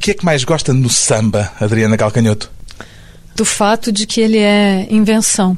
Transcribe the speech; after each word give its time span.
que 0.00 0.12
é 0.12 0.14
que 0.14 0.24
mais 0.24 0.42
gosta 0.44 0.72
no 0.72 0.88
samba, 0.88 1.52
Adriana 1.60 1.96
Calcanhoto? 1.96 2.50
Do 3.36 3.44
fato 3.44 3.92
de 3.92 4.06
que 4.06 4.20
ele 4.20 4.38
é 4.38 4.88
invenção. 4.90 5.56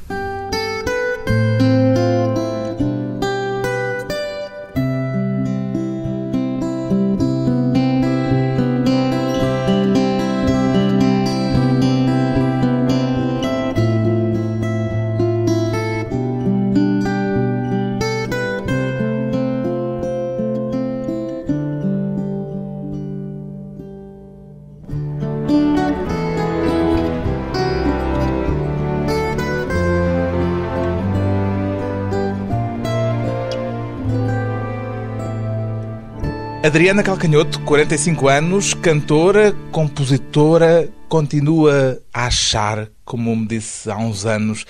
Adriana 36.73 37.03
Calcanhoto, 37.03 37.61
45 37.61 38.29
anos, 38.29 38.73
cantora, 38.73 39.53
compositora, 39.71 40.89
continua 41.07 42.03
a 42.11 42.25
achar, 42.25 42.89
como 43.05 43.37
me 43.37 43.47
disse 43.47 43.91
há 43.91 43.99
uns 43.99 44.25
anos, 44.25 44.65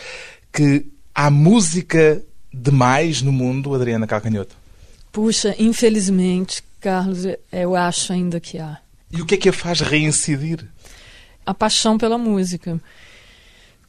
que 0.53 0.85
há 1.15 1.31
música 1.31 2.21
demais 2.53 3.23
no 3.23 3.31
mundo, 3.31 3.73
Adriana 3.73 4.05
Calcanhoto? 4.05 4.57
Puxa, 5.13 5.55
infelizmente, 5.61 6.61
Carlos, 6.81 7.25
eu 7.53 7.77
acho 7.77 8.13
ainda 8.13 8.41
que 8.41 8.59
há. 8.59 8.79
E 9.09 9.23
o 9.23 9.25
que 9.25 9.37
é 9.37 9.39
que 9.39 9.49
a 9.51 9.53
faz 9.53 9.81
reincidir? 9.81 10.67
A 11.47 11.55
paixão 11.55 11.97
pela 11.97 12.19
música. 12.19 12.81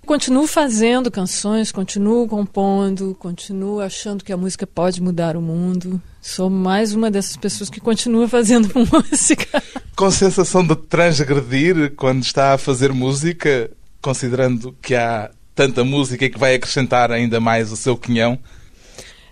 Continuo 0.05 0.45
fazendo 0.45 1.09
canções, 1.09 1.71
continuo 1.71 2.27
compondo, 2.27 3.15
continuo 3.15 3.79
achando 3.79 4.21
que 4.21 4.33
a 4.33 4.37
música 4.37 4.67
pode 4.67 5.01
mudar 5.01 5.37
o 5.37 5.41
mundo. 5.41 5.99
Sou 6.21 6.49
mais 6.49 6.93
uma 6.93 7.09
dessas 7.09 7.37
pessoas 7.37 7.69
que 7.69 7.79
continua 7.79 8.27
fazendo 8.27 8.69
música. 8.75 9.63
Com 9.95 10.11
sensação 10.11 10.67
de 10.67 10.75
transgredir 10.75 11.95
quando 11.95 12.21
está 12.21 12.53
a 12.53 12.57
fazer 12.57 12.91
música, 12.91 13.71
considerando 14.01 14.75
que 14.81 14.93
há 14.93 15.31
tanta 15.55 15.85
música 15.85 16.29
que 16.29 16.37
vai 16.37 16.55
acrescentar 16.55 17.09
ainda 17.09 17.39
mais 17.39 17.71
o 17.71 17.77
seu 17.77 17.95
quinhão? 17.95 18.37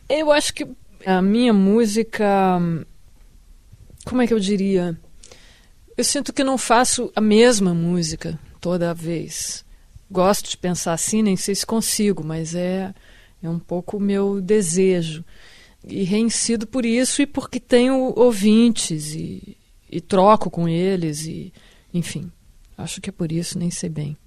Eu 0.08 0.32
acho 0.32 0.54
que 0.54 0.66
a 1.06 1.22
minha 1.22 1.52
música. 1.52 2.26
Como 4.06 4.22
é 4.22 4.26
que 4.26 4.34
eu 4.34 4.40
diria? 4.40 4.98
Eu 5.98 6.04
sinto 6.06 6.32
que 6.32 6.46
não 6.46 6.58
faço 6.58 7.12
a 7.14 7.20
mesma 7.20 7.74
música 7.74 8.40
toda 8.62 8.94
vez 8.94 9.66
gosto 10.12 10.50
de 10.50 10.58
pensar 10.58 10.94
assim, 10.94 11.23
nem 11.23 11.38
sei 11.38 11.56
se 11.56 11.66
consigo, 11.66 12.23
mas 12.23 12.54
é, 12.54 12.94
é 13.42 13.50
um 13.50 13.59
pouco 13.59 13.98
o 13.98 14.02
meu 14.02 14.42
desejo. 14.42 15.23
E 15.88 16.03
reincido 16.03 16.68
por 16.68 16.86
isso 16.86 17.22
e 17.22 17.26
porque 17.26 17.59
tenho 17.59 18.14
ouvintes 18.16 19.16
e, 19.16 19.58
e 19.90 20.00
troco 20.00 20.50
com 20.50 20.68
eles, 20.68 21.26
e 21.26 21.52
enfim, 21.94 22.31
acho 22.78 23.02
que 23.02 23.09
é 23.09 23.14
por 23.14 23.31
isso, 23.31 23.58
nem 23.58 23.72
sei 23.72 23.90
bem. 23.90 24.18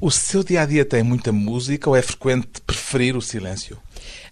O 0.00 0.10
seu 0.10 0.42
dia 0.42 0.62
a 0.62 0.66
dia 0.66 0.84
tem 0.84 1.02
muita 1.02 1.30
música 1.30 1.90
ou 1.90 1.94
é 1.94 2.02
frequente 2.02 2.60
preferir 2.66 3.16
o 3.16 3.20
silêncio? 3.20 3.78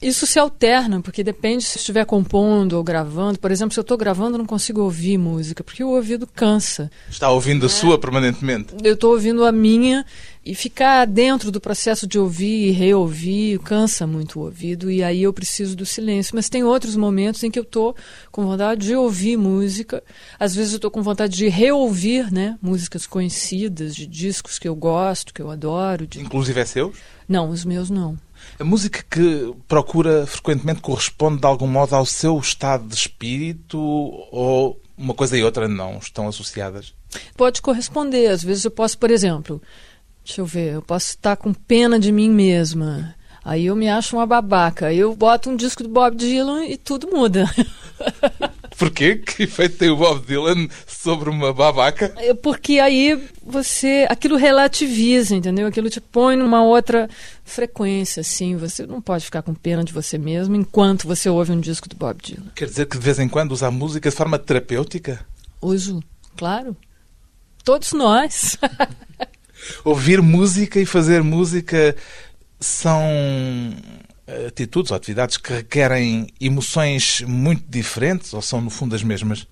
Isso 0.00 0.27
se 0.27 0.39
alterna, 0.39 1.00
porque 1.00 1.23
depende 1.23 1.64
se 1.64 1.78
estiver 1.78 2.05
compondo 2.05 2.75
ou 2.75 2.83
gravando. 2.83 3.39
Por 3.39 3.50
exemplo, 3.50 3.73
se 3.75 3.81
eu 3.81 3.83
estou 3.83 3.97
gravando, 3.97 4.39
não 4.39 4.47
consigo 4.47 4.83
ouvir 4.83 5.19
música, 5.19 5.62
porque 5.62 5.84
o 5.84 5.91
ouvido 5.91 6.27
cansa. 6.27 6.91
Está 7.09 7.31
ouvindo 7.31 7.64
a 7.64 7.67
é. 7.67 7.69
sua 7.69 7.98
permanentemente? 7.98 8.75
Eu 8.83 8.95
estou 8.95 9.12
ouvindo 9.12 9.45
a 9.45 9.53
minha 9.53 10.05
e 10.45 10.55
ficar 10.55 11.06
dentro 11.06 11.51
do 11.51 11.61
processo 11.61 12.06
de 12.06 12.19
ouvir 12.19 12.69
e 12.69 12.70
reouvir 12.70 13.58
cansa 13.58 14.06
muito 14.06 14.41
o 14.41 14.45
ouvido 14.45 14.91
e 14.91 15.03
aí 15.03 15.23
eu 15.23 15.33
preciso 15.33 15.77
do 15.77 15.85
silêncio. 15.85 16.35
Mas 16.35 16.48
tem 16.48 16.64
outros 16.64 16.97
momentos 16.97 17.45
em 17.45 17.51
que 17.51 17.58
eu 17.58 17.62
estou 17.62 17.95
com 18.33 18.47
vontade 18.47 18.86
de 18.86 18.95
ouvir 18.95 19.36
música. 19.36 20.02
Às 20.39 20.55
vezes 20.55 20.73
eu 20.73 20.77
estou 20.77 20.91
com 20.91 21.02
vontade 21.02 21.36
de 21.36 21.48
reouvir 21.48 22.33
né, 22.33 22.58
músicas 22.62 23.07
conhecidas, 23.07 23.95
de 23.95 24.07
discos 24.07 24.58
que 24.58 24.67
eu 24.67 24.74
gosto, 24.74 25.35
que 25.35 25.42
eu 25.42 25.51
adoro. 25.51 26.07
De... 26.07 26.20
Inclusive 26.20 26.61
é 26.61 26.64
seus? 26.64 26.97
Não, 27.29 27.51
os 27.51 27.64
meus 27.64 27.91
não. 27.91 28.18
A 28.58 28.64
música 28.64 29.05
que 29.08 29.55
procura 29.67 30.27
frequentemente 30.27 30.80
corresponde 30.80 31.40
de 31.40 31.46
algum 31.46 31.67
modo 31.67 31.95
ao 31.95 32.05
seu 32.05 32.39
estado 32.39 32.86
de 32.86 32.95
espírito 32.95 33.78
ou 33.78 34.80
uma 34.96 35.14
coisa 35.14 35.36
e 35.36 35.42
outra 35.42 35.67
não 35.67 35.98
estão 35.98 36.28
associadas? 36.28 36.95
Pode 37.36 37.62
corresponder. 37.62 38.29
Às 38.29 38.42
vezes 38.42 38.64
eu 38.64 38.70
posso, 38.70 38.98
por 38.98 39.11
exemplo, 39.11 39.62
deixa 40.24 40.40
eu 40.40 40.46
ver, 40.46 40.74
eu 40.74 40.83
posso 40.83 41.11
estar 41.11 41.36
com 41.36 41.55
pena 41.55 41.98
de 41.98 42.12
mim 42.12 42.30
mesma. 42.30 43.14
Aí 43.42 43.67
eu 43.67 43.77
me 43.77 43.89
acho 43.89 44.17
uma 44.17 44.27
babaca. 44.27 44.92
Eu 44.92 45.17
boto 45.17 45.50
um 45.50 45.56
disco 45.56 45.83
do 45.83 45.89
Bob 45.89 46.17
Dylan 46.17 46.67
e 46.67 46.77
tudo 46.77 47.08
muda. 47.08 47.50
Porquê? 48.80 49.17
Que 49.17 49.42
efeito 49.42 49.77
tem 49.77 49.91
o 49.91 49.96
Bob 49.96 50.27
Dylan 50.27 50.67
sobre 50.86 51.29
uma 51.29 51.52
babaca? 51.52 52.14
É 52.17 52.33
porque 52.33 52.79
aí 52.79 53.29
você. 53.45 54.07
aquilo 54.08 54.36
relativiza, 54.36 55.36
entendeu? 55.36 55.67
Aquilo 55.67 55.91
te 55.91 56.01
põe 56.01 56.35
numa 56.35 56.63
outra 56.63 57.07
frequência, 57.45 58.23
assim. 58.23 58.57
Você 58.57 58.86
não 58.86 59.02
pode 59.02 59.27
ficar 59.27 59.42
com 59.42 59.52
pena 59.52 59.85
de 59.85 59.92
você 59.92 60.17
mesmo 60.17 60.57
enquanto 60.57 61.07
você 61.07 61.29
ouve 61.29 61.52
um 61.52 61.61
disco 61.61 61.91
do 61.91 61.95
Bob 61.95 62.23
Dylan. 62.23 62.52
Quer 62.55 62.64
dizer 62.64 62.86
que 62.86 62.96
de 62.96 63.05
vez 63.05 63.18
em 63.18 63.29
quando 63.29 63.52
usa 63.52 63.67
a 63.67 63.70
música 63.70 64.08
de 64.08 64.17
forma 64.17 64.39
terapêutica? 64.39 65.20
Uso, 65.61 66.02
claro. 66.35 66.74
Todos 67.62 67.92
nós. 67.92 68.57
Ouvir 69.85 70.23
música 70.23 70.80
e 70.80 70.86
fazer 70.86 71.23
música 71.23 71.95
são 72.58 73.05
atitudes 74.46 74.91
ou 74.91 74.96
atividades 74.96 75.36
que 75.36 75.52
requerem 75.52 76.29
emoções 76.41 77.23
muito 77.27 77.64
diferentes 77.68 78.33
ou 78.33 78.42
são, 78.42 78.61
no 78.61 78.70
fundo, 78.70 78.95
as 78.95 79.02
mesmas? 79.02 79.46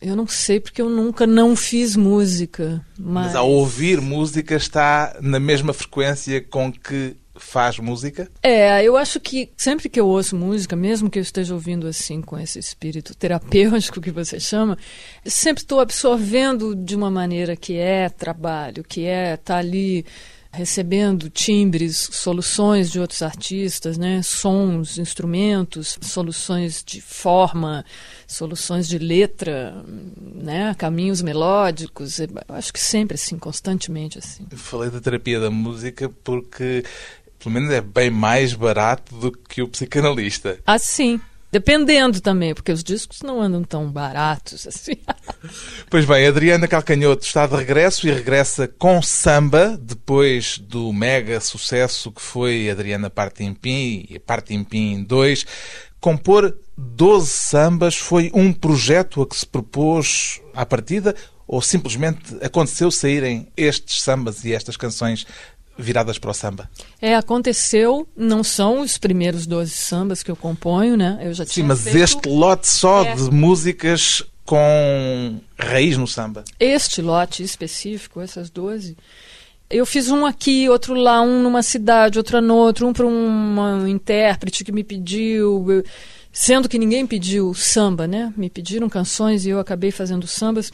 Eu 0.00 0.16
não 0.16 0.26
sei 0.26 0.58
porque 0.58 0.82
eu 0.82 0.90
nunca 0.90 1.26
não 1.26 1.54
fiz 1.54 1.94
música. 1.94 2.84
Mas, 2.98 3.26
mas 3.26 3.36
ao 3.36 3.48
ouvir 3.48 4.00
música 4.00 4.56
está 4.56 5.16
na 5.20 5.38
mesma 5.38 5.72
frequência 5.72 6.40
com 6.40 6.72
que 6.72 7.16
faz 7.36 7.78
música? 7.78 8.30
É, 8.42 8.82
eu 8.84 8.96
acho 8.96 9.18
que 9.20 9.50
sempre 9.56 9.88
que 9.88 9.98
eu 9.98 10.06
ouço 10.06 10.36
música, 10.36 10.76
mesmo 10.76 11.08
que 11.08 11.18
eu 11.18 11.22
esteja 11.22 11.54
ouvindo 11.54 11.86
assim 11.86 12.20
com 12.20 12.38
esse 12.38 12.58
espírito 12.58 13.14
terapêutico 13.14 14.00
que 14.00 14.10
você 14.10 14.38
chama, 14.38 14.76
sempre 15.24 15.62
estou 15.62 15.80
absorvendo 15.80 16.74
de 16.74 16.94
uma 16.94 17.10
maneira 17.10 17.56
que 17.56 17.76
é 17.76 18.08
trabalho, 18.08 18.84
que 18.84 19.04
é 19.04 19.34
estar 19.34 19.54
tá 19.54 19.58
ali 19.58 20.04
recebendo 20.52 21.30
timbres, 21.30 22.10
soluções 22.12 22.90
de 22.90 23.00
outros 23.00 23.22
artistas, 23.22 23.96
né? 23.96 24.20
sons, 24.22 24.98
instrumentos, 24.98 25.98
soluções 26.02 26.84
de 26.84 27.00
forma, 27.00 27.84
soluções 28.26 28.86
de 28.86 28.98
letra, 28.98 29.82
né? 30.20 30.74
caminhos 30.76 31.22
melódicos. 31.22 32.20
Eu 32.20 32.28
acho 32.50 32.72
que 32.72 32.80
sempre 32.80 33.14
assim, 33.14 33.38
constantemente 33.38 34.18
assim. 34.18 34.46
falei 34.54 34.90
da 34.90 35.00
terapia 35.00 35.40
da 35.40 35.50
música 35.50 36.10
porque 36.22 36.84
pelo 37.38 37.54
menos 37.54 37.70
é 37.70 37.80
bem 37.80 38.10
mais 38.10 38.52
barato 38.52 39.14
do 39.16 39.32
que 39.32 39.62
o 39.62 39.68
psicanalista. 39.68 40.58
Ah, 40.66 40.78
sim. 40.78 41.20
Dependendo 41.52 42.18
também, 42.18 42.54
porque 42.54 42.72
os 42.72 42.82
discos 42.82 43.20
não 43.20 43.38
andam 43.38 43.62
tão 43.62 43.90
baratos 43.90 44.66
assim. 44.66 44.96
Pois 45.90 46.06
bem, 46.06 46.26
Adriana 46.26 46.66
Calcanhoto 46.66 47.26
está 47.26 47.46
de 47.46 47.54
regresso 47.54 48.08
e 48.08 48.10
regressa 48.10 48.66
com 48.66 49.02
samba, 49.02 49.76
depois 49.78 50.56
do 50.56 50.90
mega 50.90 51.38
sucesso 51.40 52.10
que 52.10 52.22
foi 52.22 52.70
Adriana 52.70 53.10
Partimpim 53.10 54.06
e 54.08 54.18
Partimpim 54.18 55.04
2. 55.04 55.44
Compor 56.00 56.56
12 56.76 57.28
sambas 57.28 57.96
foi 57.96 58.30
um 58.32 58.52
projeto 58.52 59.20
a 59.20 59.26
que 59.26 59.36
se 59.36 59.46
propôs 59.46 60.40
à 60.54 60.64
partida 60.64 61.14
ou 61.46 61.60
simplesmente 61.60 62.34
aconteceu 62.40 62.90
saírem 62.90 63.46
estes 63.54 64.00
sambas 64.00 64.42
e 64.44 64.54
estas 64.54 64.76
canções 64.76 65.26
viradas 65.78 66.18
para 66.18 66.30
o 66.30 66.34
samba? 66.34 66.70
É, 67.00 67.14
aconteceu, 67.14 68.06
não 68.16 68.44
são 68.44 68.80
os 68.80 68.98
primeiros 68.98 69.46
12 69.46 69.70
sambas 69.70 70.22
que 70.22 70.30
eu 70.30 70.36
componho, 70.36 70.96
né? 70.96 71.18
Eu 71.22 71.34
já 71.34 71.44
Sim, 71.44 71.64
mas 71.64 71.82
feito... 71.82 71.98
este 71.98 72.28
lote 72.28 72.68
só 72.68 73.04
é. 73.04 73.14
de 73.14 73.30
músicas 73.30 74.22
com 74.44 75.40
raiz 75.58 75.96
no 75.96 76.06
samba. 76.06 76.44
Este 76.58 77.00
lote 77.00 77.42
específico, 77.42 78.20
essas 78.20 78.50
12, 78.50 78.96
eu 79.72 79.86
fiz 79.86 80.10
um 80.10 80.26
aqui, 80.26 80.68
outro 80.68 80.94
lá, 80.94 81.22
um 81.22 81.42
numa 81.42 81.62
cidade, 81.62 82.18
outro 82.18 82.40
no 82.42 82.54
outro, 82.54 82.86
um 82.86 82.92
para 82.92 83.06
uma 83.06 83.88
intérprete 83.88 84.64
que 84.64 84.70
me 84.70 84.84
pediu, 84.84 85.82
sendo 86.30 86.68
que 86.68 86.78
ninguém 86.78 87.06
pediu 87.06 87.54
samba, 87.54 88.06
né? 88.06 88.32
Me 88.36 88.50
pediram 88.50 88.88
canções 88.88 89.46
e 89.46 89.48
eu 89.48 89.58
acabei 89.58 89.90
fazendo 89.90 90.26
sambas. 90.26 90.70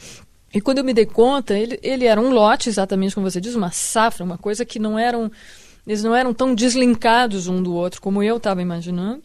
E 0.53 0.59
quando 0.59 0.79
eu 0.79 0.83
me 0.83 0.93
dei 0.93 1.05
conta, 1.05 1.57
ele, 1.57 1.79
ele 1.83 2.05
era 2.05 2.19
um 2.19 2.31
lote, 2.31 2.69
exatamente 2.69 3.13
como 3.13 3.29
você 3.29 3.39
diz, 3.39 3.55
uma 3.55 3.71
safra, 3.71 4.23
uma 4.23 4.37
coisa 4.37 4.65
que 4.65 4.79
não 4.79 4.97
eram. 4.97 5.31
Eles 5.85 6.03
não 6.03 6.15
eram 6.15 6.33
tão 6.33 6.53
deslinkados 6.53 7.47
um 7.47 7.61
do 7.61 7.73
outro 7.73 8.01
como 8.01 8.21
eu 8.21 8.37
estava 8.37 8.61
imaginando. 8.61 9.23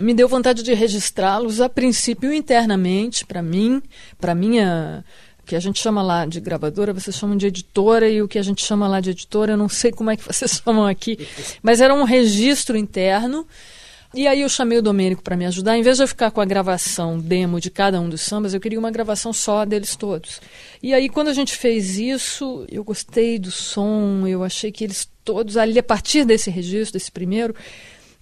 Me 0.00 0.14
deu 0.14 0.28
vontade 0.28 0.62
de 0.62 0.72
registrá-los 0.74 1.60
a 1.60 1.68
princípio 1.68 2.32
internamente, 2.32 3.24
para 3.26 3.42
mim, 3.42 3.82
para 4.18 4.34
minha 4.34 5.04
O 5.42 5.46
que 5.46 5.54
a 5.54 5.60
gente 5.60 5.80
chama 5.80 6.02
lá 6.02 6.24
de 6.24 6.40
gravadora, 6.40 6.92
vocês 6.92 7.16
chamam 7.16 7.36
de 7.36 7.46
editora, 7.46 8.08
e 8.08 8.22
o 8.22 8.26
que 8.26 8.38
a 8.38 8.42
gente 8.42 8.64
chama 8.64 8.88
lá 8.88 9.00
de 9.00 9.10
editora, 9.10 9.52
eu 9.52 9.56
não 9.56 9.68
sei 9.68 9.92
como 9.92 10.10
é 10.10 10.16
que 10.16 10.24
vocês 10.26 10.62
chamam 10.64 10.86
aqui, 10.86 11.26
mas 11.62 11.80
era 11.80 11.94
um 11.94 12.04
registro 12.04 12.76
interno. 12.76 13.46
E 14.14 14.26
aí 14.28 14.42
eu 14.42 14.48
chamei 14.48 14.78
o 14.78 14.82
Domênico 14.82 15.22
para 15.22 15.36
me 15.36 15.46
ajudar. 15.46 15.76
Em 15.76 15.82
vez 15.82 15.96
de 15.96 16.02
eu 16.02 16.08
ficar 16.08 16.30
com 16.30 16.40
a 16.40 16.44
gravação 16.44 17.18
demo 17.18 17.58
de 17.58 17.70
cada 17.70 17.98
um 18.00 18.10
dos 18.10 18.20
sambas, 18.20 18.52
eu 18.52 18.60
queria 18.60 18.78
uma 18.78 18.90
gravação 18.90 19.32
só 19.32 19.64
deles 19.64 19.96
todos. 19.96 20.40
E 20.82 20.92
aí 20.92 21.08
quando 21.08 21.28
a 21.28 21.34
gente 21.34 21.56
fez 21.56 21.98
isso, 21.98 22.66
eu 22.70 22.84
gostei 22.84 23.38
do 23.38 23.50
som, 23.50 24.26
eu 24.26 24.44
achei 24.44 24.70
que 24.70 24.84
eles 24.84 25.08
todos 25.24 25.56
ali 25.56 25.78
a 25.78 25.82
partir 25.82 26.24
desse 26.24 26.50
registro, 26.50 26.98
desse 26.98 27.10
primeiro, 27.10 27.54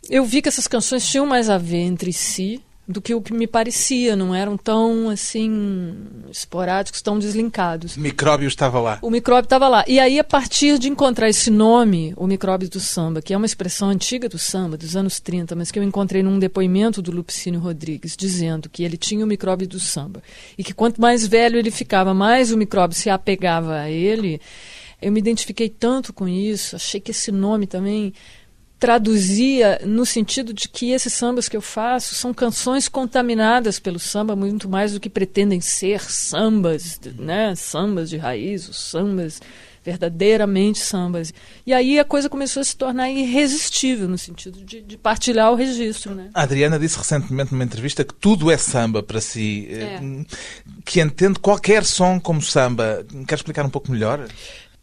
eu 0.08 0.25
vi 0.25 0.40
que 0.40 0.48
essas 0.48 0.69
canções 0.69 1.06
tinham 1.08 1.26
mais 1.26 1.50
a 1.50 1.58
ver 1.58 1.78
entre 1.78 2.12
si 2.12 2.62
do 2.90 3.00
que 3.00 3.14
o 3.14 3.22
que 3.22 3.32
me 3.32 3.46
parecia, 3.46 4.16
não 4.16 4.34
eram 4.34 4.56
tão 4.56 5.08
assim 5.08 5.96
esporádicos, 6.31 7.00
tão 7.00 7.19
deslinkados. 7.19 7.96
O 7.96 8.00
micróbio 8.00 8.48
estava 8.48 8.81
lá. 8.81 8.98
O 9.00 9.10
micróbio 9.10 9.44
estava 9.44 9.69
lá. 9.69 9.84
E 9.87 10.00
aí, 10.00 10.19
a 10.19 10.25
partir 10.25 10.78
de 10.78 10.88
encontrar 10.88 11.28
esse 11.28 11.50
nome, 11.50 12.12
o 12.16 12.26
micróbio 12.26 12.69
do 12.69 12.81
samba, 12.81 13.22
que 13.22 13.32
é 13.32 13.37
uma 13.37 13.46
expressão 13.46 13.88
antiga 13.88 14.28
do 14.28 14.38
samba, 14.38 14.76
dos 14.76 14.96
anos 14.96 15.20
30, 15.20 15.54
mas 15.54 15.70
que 15.70 15.78
eu 15.78 15.82
encontrei 15.82 16.22
num 16.22 16.38
depoimento 16.38 17.00
do 17.00 17.12
Lupicínio 17.12 17.60
Rodrigues, 17.60 18.16
dizendo 18.16 18.69
que 18.69 18.82
ele 18.82 18.96
tinha 18.96 19.25
o 19.25 19.28
micróbio 19.28 19.69
do 19.69 19.78
samba. 19.78 20.22
E 20.58 20.64
que 20.64 20.75
quanto 20.75 21.00
mais 21.00 21.26
velho 21.26 21.58
ele 21.58 21.70
ficava, 21.70 22.12
mais 22.12 22.52
o 22.52 22.56
micróbio 22.56 22.96
se 22.96 23.08
apegava 23.08 23.76
a 23.81 23.90
ele. 23.90 24.40
Eu 25.00 25.10
me 25.10 25.19
identifiquei 25.19 25.69
tanto 25.69 26.12
com 26.12 26.28
isso, 26.28 26.76
achei 26.76 27.00
que 27.00 27.10
esse 27.10 27.32
nome 27.32 27.66
também 27.66 28.12
traduzia 28.80 29.78
no 29.84 30.06
sentido 30.06 30.54
de 30.54 30.66
que 30.66 30.92
esses 30.92 31.12
sambas 31.12 31.50
que 31.50 31.56
eu 31.56 31.60
faço 31.60 32.14
são 32.14 32.32
canções 32.32 32.88
contaminadas 32.88 33.78
pelo 33.78 33.98
samba 33.98 34.34
muito 34.34 34.70
mais 34.70 34.94
do 34.94 34.98
que 34.98 35.10
pretendem 35.10 35.60
ser 35.60 36.00
sambas, 36.00 36.98
né? 37.18 37.54
Sambas 37.54 38.08
de 38.08 38.16
raiz, 38.16 38.66
os 38.66 38.78
sambas 38.78 39.38
verdadeiramente 39.84 40.78
sambas. 40.78 41.32
E 41.66 41.72
aí 41.72 41.98
a 41.98 42.04
coisa 42.04 42.28
começou 42.28 42.60
a 42.60 42.64
se 42.64 42.76
tornar 42.76 43.10
irresistível 43.10 44.08
no 44.08 44.18
sentido 44.18 44.62
de, 44.62 44.82
de 44.82 44.96
partilhar 44.96 45.50
o 45.50 45.54
registro, 45.54 46.14
né? 46.14 46.30
A 46.34 46.42
Adriana 46.42 46.78
disse 46.78 46.98
recentemente 46.98 47.52
numa 47.52 47.64
entrevista 47.64 48.04
que 48.04 48.14
tudo 48.14 48.50
é 48.50 48.56
samba 48.56 49.02
para 49.02 49.20
si, 49.20 49.68
é. 49.70 50.00
que 50.84 51.00
entende 51.00 51.38
qualquer 51.38 51.84
som 51.84 52.20
como 52.20 52.42
samba. 52.42 53.04
Quer 53.26 53.34
explicar 53.34 53.64
um 53.64 53.70
pouco 53.70 53.90
melhor? 53.90 54.28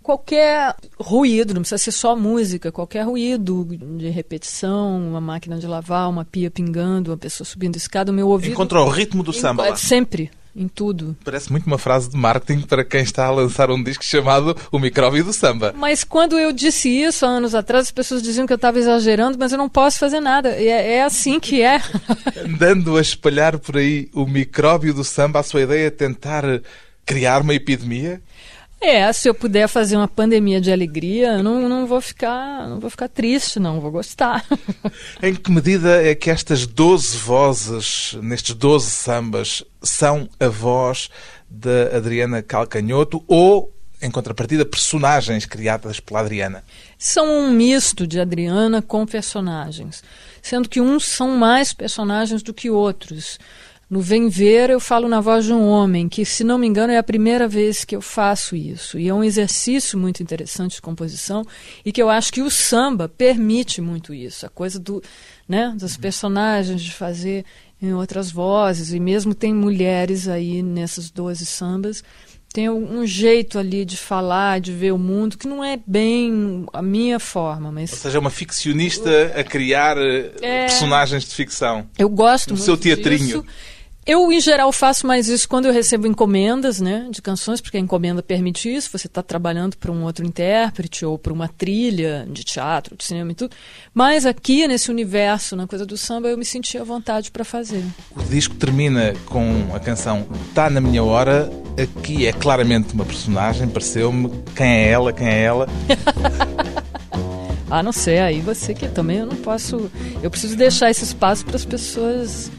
Qualquer 0.08 0.74
ruído, 0.98 1.54
não 1.54 1.62
precisa 1.62 1.78
ser 1.78 1.92
só 1.92 2.16
música, 2.16 2.72
qualquer 2.72 3.02
ruído 3.02 3.68
de 3.98 4.08
repetição, 4.08 5.06
uma 5.06 5.20
máquina 5.20 5.58
de 5.58 5.68
lavar, 5.68 6.10
uma 6.10 6.24
pia 6.24 6.50
pingando, 6.50 7.12
uma 7.12 7.18
pessoa 7.18 7.46
subindo 7.46 7.76
escada, 7.76 8.10
o 8.10 8.16
meu 8.16 8.30
ouvido. 8.30 8.54
Encontrou 8.54 8.88
o 8.88 8.90
ritmo 8.90 9.22
do 9.22 9.34
samba. 9.34 9.68
Lá. 9.70 9.76
Sempre. 9.76 10.32
Em 10.56 10.68
tudo. 10.68 11.16
Parece 11.24 11.52
muito 11.52 11.68
uma 11.68 11.78
frase 11.78 12.10
de 12.10 12.18
marketing 12.18 12.62
para 12.62 12.84
quem 12.84 13.02
está 13.02 13.28
a 13.28 13.32
lançar 13.32 13.70
um 13.70 13.84
disco 13.84 14.04
chamado 14.04 14.58
O 14.72 14.80
Micróbio 14.80 15.24
do 15.24 15.32
Samba. 15.32 15.72
Mas 15.78 16.04
quando 16.04 16.36
eu 16.40 16.52
disse 16.52 16.90
isso 16.90 17.28
há 17.28 17.30
anos 17.30 17.54
atrás, 17.54 17.86
as 17.86 17.92
pessoas 17.92 18.24
diziam 18.24 18.48
que 18.48 18.54
eu 18.54 18.56
estava 18.56 18.80
exagerando, 18.80 19.38
mas 19.38 19.52
eu 19.52 19.58
não 19.60 19.70
posso 19.70 20.00
fazer 20.00 20.20
nada. 20.20 20.50
É, 20.50 20.96
é 20.96 21.04
assim 21.04 21.40
que 21.40 21.62
é. 21.62 21.80
Andando 22.44 22.98
a 22.98 23.02
espalhar 23.02 23.60
por 23.60 23.78
aí 23.78 24.10
o 24.16 24.26
micróbio 24.26 24.96
do 24.96 25.04
samba, 25.04 25.42
a 25.42 25.44
sua 25.44 25.62
ideia 25.62 25.88
é 25.88 25.92
tentar 25.92 26.44
criar 27.06 27.42
uma 27.42 27.54
epidemia? 27.54 28.20
É, 28.80 29.12
se 29.12 29.28
eu 29.28 29.34
puder 29.34 29.68
fazer 29.68 29.98
uma 29.98 30.08
pandemia 30.08 30.62
de 30.62 30.72
alegria, 30.72 31.42
não, 31.42 31.68
não 31.68 31.88
vou 31.88 32.00
ficar, 32.00 32.70
não 32.70 32.80
vou 32.80 32.90
ficar 32.90 33.10
triste, 33.10 33.60
não, 33.60 33.82
vou 33.82 33.92
gostar. 33.92 34.46
em 35.22 35.34
que 35.34 35.52
medida 35.52 36.04
é 36.04 36.14
que 36.14 36.30
estas 36.30 36.68
12 36.68 37.18
vozes, 37.18 38.16
nestes 38.22 38.54
12 38.54 38.90
sambas, 38.90 39.64
são 39.82 40.30
a 40.40 40.48
voz 40.48 41.10
da 41.50 41.98
Adriana 41.98 42.44
Calcanhoto 42.44 43.24
ou, 43.28 43.74
em 44.00 44.12
contrapartida, 44.12 44.64
personagens 44.64 45.46
criadas 45.46 46.00
pela 46.00 46.20
Adriana? 46.20 46.64
São 47.00 47.26
um 47.28 47.52
misto 47.52 48.06
de 48.06 48.20
Adriana 48.20 48.80
com 48.80 49.08
personagens, 49.08 50.04
sendo 50.40 50.70
que 50.70 50.80
uns 50.80 51.04
são 51.04 51.30
mais 51.36 51.74
personagens 51.74 52.44
do 52.44 52.54
que 52.54 52.70
outros. 52.70 53.40
No 53.90 54.02
Vem 54.02 54.28
Ver, 54.28 54.70
eu 54.70 54.82
falo 54.82 55.08
na 55.08 55.22
voz 55.22 55.46
de 55.46 55.54
um 55.54 55.66
homem, 55.66 56.10
que, 56.10 56.26
se 56.26 56.44
não 56.44 56.58
me 56.58 56.68
engano, 56.68 56.92
é 56.92 56.98
a 56.98 57.04
primeira 57.04 57.48
vez 57.48 57.86
que 57.86 57.96
eu 57.96 58.02
faço 58.02 58.54
isso. 58.54 59.00
E 59.00 59.08
é 59.08 59.14
um 59.14 59.24
exercício 59.24 59.98
muito 59.98 60.22
interessante 60.22 60.76
de 60.76 60.82
composição 60.82 61.46
e 61.86 61.92
que 61.94 62.02
eu 62.02 62.10
acho 62.10 62.34
que 62.34 62.42
o 62.42 62.52
samba 62.52 63.08
permite 63.08 63.80
muito 63.80 64.14
isso. 64.14 64.46
A 64.46 64.50
coisa 64.50 64.78
do, 64.78 65.02
né, 65.48 65.74
dos 65.78 65.96
uhum. 65.96 66.02
personagens, 66.02 66.82
de 66.82 66.92
fazer 66.92 67.46
em 67.82 67.94
outras 67.94 68.30
vozes. 68.30 68.92
E 68.92 69.00
mesmo 69.00 69.34
tem 69.34 69.54
mulheres 69.54 70.28
aí 70.28 70.62
nessas 70.62 71.10
12 71.10 71.46
sambas. 71.46 72.04
Tem 72.52 72.70
um 72.70 73.06
jeito 73.06 73.60
ali 73.60 73.86
de 73.86 73.96
falar, 73.96 74.60
de 74.60 74.72
ver 74.74 74.92
o 74.92 74.98
mundo, 74.98 75.38
que 75.38 75.48
não 75.48 75.64
é 75.64 75.80
bem 75.86 76.66
a 76.74 76.82
minha 76.82 77.20
forma. 77.20 77.72
Mas... 77.72 77.92
Ou 77.94 77.98
seja, 78.00 78.18
é 78.18 78.20
uma 78.20 78.30
ficcionista 78.30 79.32
a 79.34 79.44
criar 79.46 79.98
eh, 79.98 80.32
é... 80.42 80.66
personagens 80.66 81.24
de 81.24 81.36
ficção. 81.36 81.88
Eu 81.98 82.10
gosto 82.10 82.50
no 82.50 82.56
muito 82.56 82.66
seu 82.66 82.76
teatrinho. 82.76 83.44
Disso. 83.44 83.46
Eu, 84.08 84.32
em 84.32 84.40
geral, 84.40 84.72
faço 84.72 85.06
mais 85.06 85.28
isso 85.28 85.50
quando 85.50 85.66
eu 85.66 85.74
recebo 85.74 86.08
encomendas 86.08 86.80
né, 86.80 87.10
de 87.12 87.22
canções, 87.22 87.60
porque 87.60 87.76
a 87.76 87.80
encomenda 87.80 88.24
permite 88.24 88.74
isso. 88.74 88.90
Você 88.98 89.06
está 89.06 89.22
trabalhando 89.22 89.76
para 89.76 89.92
um 89.92 90.06
outro 90.06 90.26
intérprete 90.26 91.06
ou 91.06 91.18
para 91.20 91.34
uma 91.34 91.50
trilha 91.50 92.26
de 92.32 92.46
teatro, 92.46 92.96
de 92.96 93.04
cinema 93.04 93.34
e 93.34 93.36
tudo. 93.36 93.54
Mas 93.94 94.26
aqui, 94.26 94.66
nesse 94.66 94.90
universo, 94.90 95.58
na 95.58 95.68
coisa 95.68 95.86
do 95.86 95.98
samba, 95.98 96.30
eu 96.30 96.38
me 96.38 96.46
senti 96.46 96.78
à 96.78 96.86
vontade 96.86 97.32
para 97.32 97.44
fazer. 97.44 97.84
O 98.16 98.24
disco 98.24 98.56
termina 98.56 99.14
com 99.26 99.76
a 99.76 99.80
canção 99.80 100.26
Tá 100.56 100.70
na 100.70 100.80
Minha 100.80 101.04
Hora. 101.04 101.52
Aqui 101.78 102.26
é 102.26 102.32
claramente 102.32 102.94
uma 102.94 103.04
personagem, 103.04 103.68
pareceu-me. 103.68 104.32
Quem 104.56 104.68
é 104.68 104.88
ela? 104.88 105.12
Quem 105.12 105.28
é 105.28 105.44
ela? 105.44 105.68
ah, 107.70 107.84
não 107.84 107.92
sei. 107.92 108.20
Aí 108.20 108.42
você 108.42 108.74
que 108.74 108.88
também 108.88 109.18
eu 109.18 109.26
não 109.26 109.36
posso. 109.36 109.92
Eu 110.22 110.30
preciso 110.30 110.56
deixar 110.56 110.90
esse 110.90 111.04
espaço 111.04 111.46
para 111.46 111.56
as 111.56 111.66
pessoas 111.66 112.50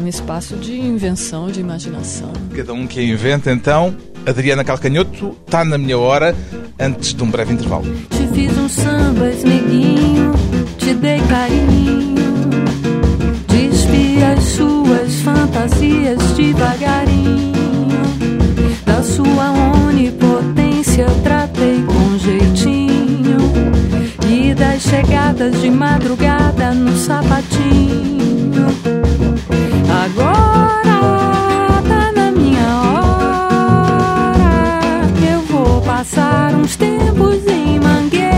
um 0.00 0.06
espaço 0.06 0.56
de 0.56 0.78
invenção, 0.78 1.50
de 1.50 1.60
imaginação. 1.60 2.30
Cada 2.54 2.72
um 2.72 2.86
que 2.86 3.02
inventa, 3.02 3.50
então. 3.50 3.96
Adriana 4.26 4.64
Calcanhoto, 4.64 5.36
está 5.46 5.64
na 5.64 5.78
minha 5.78 5.96
hora, 5.96 6.34
antes 6.80 7.14
de 7.14 7.22
um 7.22 7.30
breve 7.30 7.52
intervalo. 7.52 7.84
Te 8.10 8.26
fiz 8.34 8.58
um 8.58 8.68
samba, 8.68 9.26
neguinho, 9.44 10.32
te 10.78 10.94
dei 10.94 11.20
carinho. 11.28 12.16
Despi 13.46 14.22
as 14.24 14.42
suas 14.42 15.14
fantasias 15.20 16.18
devagarinho. 16.36 17.54
Da 18.84 19.02
sua 19.02 19.52
onipotência 19.86 20.25
chegadas 24.88 25.60
de 25.60 25.70
madrugada 25.70 26.72
no 26.72 26.96
sapatinho. 26.96 28.66
Agora 30.04 31.82
tá 31.88 32.12
na 32.14 32.30
minha 32.30 32.68
hora. 32.84 34.50
Eu 35.32 35.40
vou 35.42 35.80
passar 35.82 36.54
uns 36.54 36.76
tempos 36.76 37.44
em 37.46 37.80
mangueira. 37.80 38.30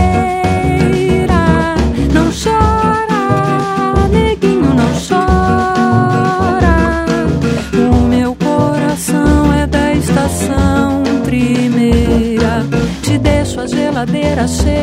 Não 2.13 2.31
chora, 2.31 4.07
neguinho, 4.11 4.73
não 4.73 4.91
chora. 5.07 6.75
O 7.91 8.07
meu 8.07 8.35
coração 8.35 9.53
é 9.53 9.67
da 9.67 9.93
estação 9.93 11.03
primeira. 11.23 12.65
Te 13.03 13.19
deixo 13.19 13.61
a 13.61 13.67
geladeira 13.67 14.47
cheia 14.47 14.78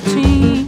sapatinho. 0.00 0.59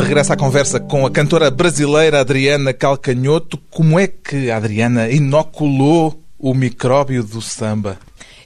De 0.00 0.06
regresso 0.06 0.32
à 0.32 0.36
conversa 0.36 0.80
com 0.80 1.04
a 1.04 1.10
cantora 1.10 1.50
brasileira 1.50 2.20
Adriana 2.20 2.72
Calcanhoto, 2.72 3.58
como 3.68 3.98
é 3.98 4.06
que 4.06 4.50
a 4.50 4.56
Adriana 4.56 5.10
inoculou 5.10 6.24
o 6.38 6.54
micróbio 6.54 7.22
do 7.22 7.42
samba? 7.42 7.98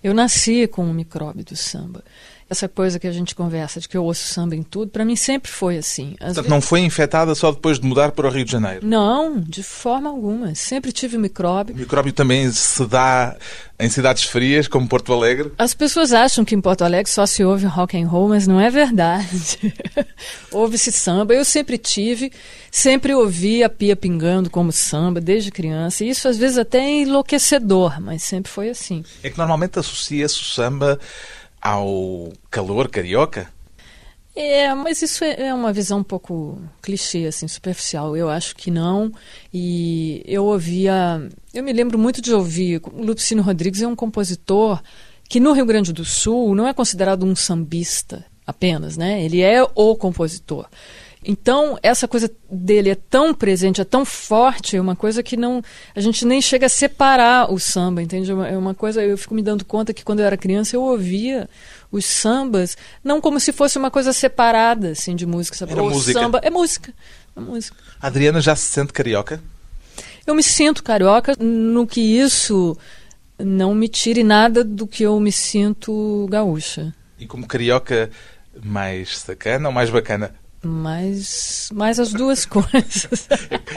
Eu 0.02 0.12
nasci 0.12 0.66
com 0.66 0.84
o 0.84 0.92
micróbio 0.92 1.44
do 1.44 1.54
samba. 1.54 2.02
Essa 2.48 2.68
coisa 2.68 2.98
que 2.98 3.06
a 3.06 3.12
gente 3.12 3.34
conversa 3.34 3.80
de 3.80 3.88
que 3.88 3.96
eu 3.96 4.04
ouço 4.04 4.26
samba 4.28 4.54
em 4.54 4.62
tudo, 4.62 4.90
para 4.90 5.04
mim 5.04 5.16
sempre 5.16 5.50
foi 5.50 5.78
assim. 5.78 6.14
Às 6.20 6.34
Portanto, 6.34 6.48
não 6.48 6.60
foi 6.60 6.80
infectada 6.80 7.34
só 7.34 7.50
depois 7.50 7.78
de 7.78 7.86
mudar 7.86 8.12
para 8.12 8.26
o 8.26 8.30
Rio 8.30 8.44
de 8.44 8.52
Janeiro. 8.52 8.86
Não, 8.86 9.40
de 9.40 9.62
forma 9.62 10.10
alguma. 10.10 10.54
Sempre 10.54 10.92
tive 10.92 11.16
o 11.16 11.20
micróbio. 11.20 11.74
O 11.74 11.78
micróbio 11.78 12.12
também 12.12 12.50
se 12.52 12.84
dá 12.86 13.34
em 13.80 13.88
cidades 13.88 14.24
frias, 14.24 14.68
como 14.68 14.86
Porto 14.86 15.12
Alegre. 15.12 15.52
As 15.58 15.74
pessoas 15.74 16.12
acham 16.12 16.44
que 16.44 16.54
em 16.54 16.60
Porto 16.60 16.82
Alegre 16.82 17.10
só 17.10 17.26
se 17.26 17.42
ouve 17.42 17.66
rock 17.66 18.00
and 18.00 18.06
roll, 18.06 18.28
mas 18.28 18.46
não 18.46 18.60
é 18.60 18.70
verdade. 18.70 19.74
Ouve-se 20.52 20.92
samba. 20.92 21.34
Eu 21.34 21.44
sempre 21.44 21.76
tive, 21.76 22.30
sempre 22.70 23.14
ouvi 23.14 23.64
a 23.64 23.68
pia 23.68 23.96
pingando 23.96 24.48
como 24.48 24.70
samba, 24.70 25.20
desde 25.20 25.50
criança. 25.50 26.04
E 26.04 26.10
isso 26.10 26.28
às 26.28 26.36
vezes 26.36 26.58
até 26.58 26.78
é 26.78 27.02
enlouquecedor, 27.02 28.00
mas 28.00 28.22
sempre 28.22 28.50
foi 28.50 28.68
assim. 28.68 29.02
É 29.22 29.30
que 29.30 29.38
normalmente 29.38 29.78
associa-se 29.78 30.40
o 30.40 30.44
samba 30.44 30.98
ao 31.64 32.30
calor 32.50 32.90
carioca. 32.90 33.48
É, 34.36 34.74
mas 34.74 35.00
isso 35.00 35.24
é 35.24 35.46
é 35.46 35.54
uma 35.54 35.72
visão 35.72 36.00
um 36.00 36.04
pouco 36.04 36.60
clichê, 36.82 37.26
assim, 37.26 37.48
superficial. 37.48 38.16
Eu 38.16 38.28
acho 38.28 38.54
que 38.54 38.70
não. 38.70 39.12
E 39.52 40.22
eu 40.26 40.44
ouvia. 40.44 41.26
Eu 41.54 41.62
me 41.62 41.72
lembro 41.72 41.98
muito 41.98 42.20
de 42.20 42.34
ouvir. 42.34 42.82
Lupicino 42.92 43.42
Rodrigues 43.42 43.80
é 43.80 43.86
um 43.86 43.96
compositor 43.96 44.82
que 45.28 45.40
no 45.40 45.52
Rio 45.52 45.64
Grande 45.64 45.92
do 45.92 46.04
Sul 46.04 46.54
não 46.54 46.68
é 46.68 46.74
considerado 46.74 47.24
um 47.24 47.34
sambista 47.34 48.26
apenas, 48.46 48.96
né? 48.96 49.24
Ele 49.24 49.40
é 49.40 49.62
o 49.62 49.96
compositor. 49.96 50.66
Então, 51.26 51.78
essa 51.82 52.06
coisa 52.06 52.30
dele 52.50 52.90
é 52.90 52.94
tão 52.94 53.32
presente, 53.32 53.80
é 53.80 53.84
tão 53.84 54.04
forte, 54.04 54.76
é 54.76 54.80
uma 54.80 54.94
coisa 54.94 55.22
que 55.22 55.36
não. 55.36 55.62
A 55.94 56.00
gente 56.00 56.26
nem 56.26 56.40
chega 56.42 56.66
a 56.66 56.68
separar 56.68 57.50
o 57.52 57.58
samba, 57.58 58.02
entende? 58.02 58.30
É 58.30 58.34
uma- 58.34 58.48
É 58.48 58.56
uma 58.58 58.74
coisa. 58.74 59.02
Eu 59.02 59.16
fico 59.16 59.34
me 59.34 59.40
dando 59.42 59.64
conta 59.64 59.94
que 59.94 60.04
quando 60.04 60.20
eu 60.20 60.26
era 60.26 60.36
criança 60.36 60.76
eu 60.76 60.82
ouvia 60.82 61.48
os 61.90 62.04
sambas, 62.04 62.76
não 63.02 63.20
como 63.20 63.40
se 63.40 63.52
fosse 63.52 63.78
uma 63.78 63.90
coisa 63.90 64.12
separada, 64.12 64.90
assim, 64.90 65.16
de 65.16 65.24
música. 65.24 65.56
Sabe? 65.56 65.72
Era 65.72 65.82
o 65.82 65.88
música. 65.90 66.20
samba 66.20 66.40
é 66.42 66.50
música. 66.50 66.92
É 67.34 67.40
música. 67.40 67.76
Adriana 68.00 68.40
já 68.40 68.54
se 68.54 68.66
sente 68.66 68.92
carioca? 68.92 69.42
Eu 70.26 70.34
me 70.34 70.42
sinto 70.42 70.82
carioca 70.82 71.34
no 71.38 71.86
que 71.86 72.00
isso 72.00 72.76
não 73.38 73.74
me 73.74 73.88
tire 73.88 74.22
nada 74.22 74.62
do 74.62 74.86
que 74.86 75.02
eu 75.02 75.18
me 75.18 75.32
sinto 75.32 76.26
gaúcha. 76.30 76.94
E 77.18 77.26
como 77.26 77.46
carioca 77.46 78.10
mais 78.62 79.18
sacana 79.18 79.68
ou 79.68 79.74
mais 79.74 79.88
bacana? 79.90 80.34
Mas, 80.64 81.68
mas 81.72 82.00
as 82.00 82.12
duas 82.12 82.44
coisas. 82.46 83.28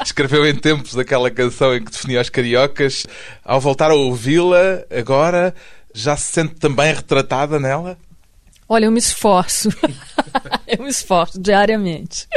Escreveu 0.03 0.47
em 0.47 0.55
tempos 0.55 0.97
aquela 0.97 1.29
canção 1.29 1.75
em 1.75 1.83
que 1.83 1.91
definia 1.91 2.21
os 2.21 2.29
cariocas. 2.29 3.05
Ao 3.43 3.59
voltar 3.59 3.91
a 3.91 3.95
ouvi-la, 3.95 4.83
agora 4.89 5.53
já 5.93 6.15
se 6.15 6.31
sente 6.31 6.55
também 6.55 6.93
retratada 6.93 7.59
nela? 7.59 7.97
Olha, 8.69 8.85
eu 8.85 8.91
me 8.91 8.99
esforço. 8.99 9.69
eu 10.67 10.83
me 10.83 10.89
esforço 10.89 11.39
diariamente. 11.39 12.27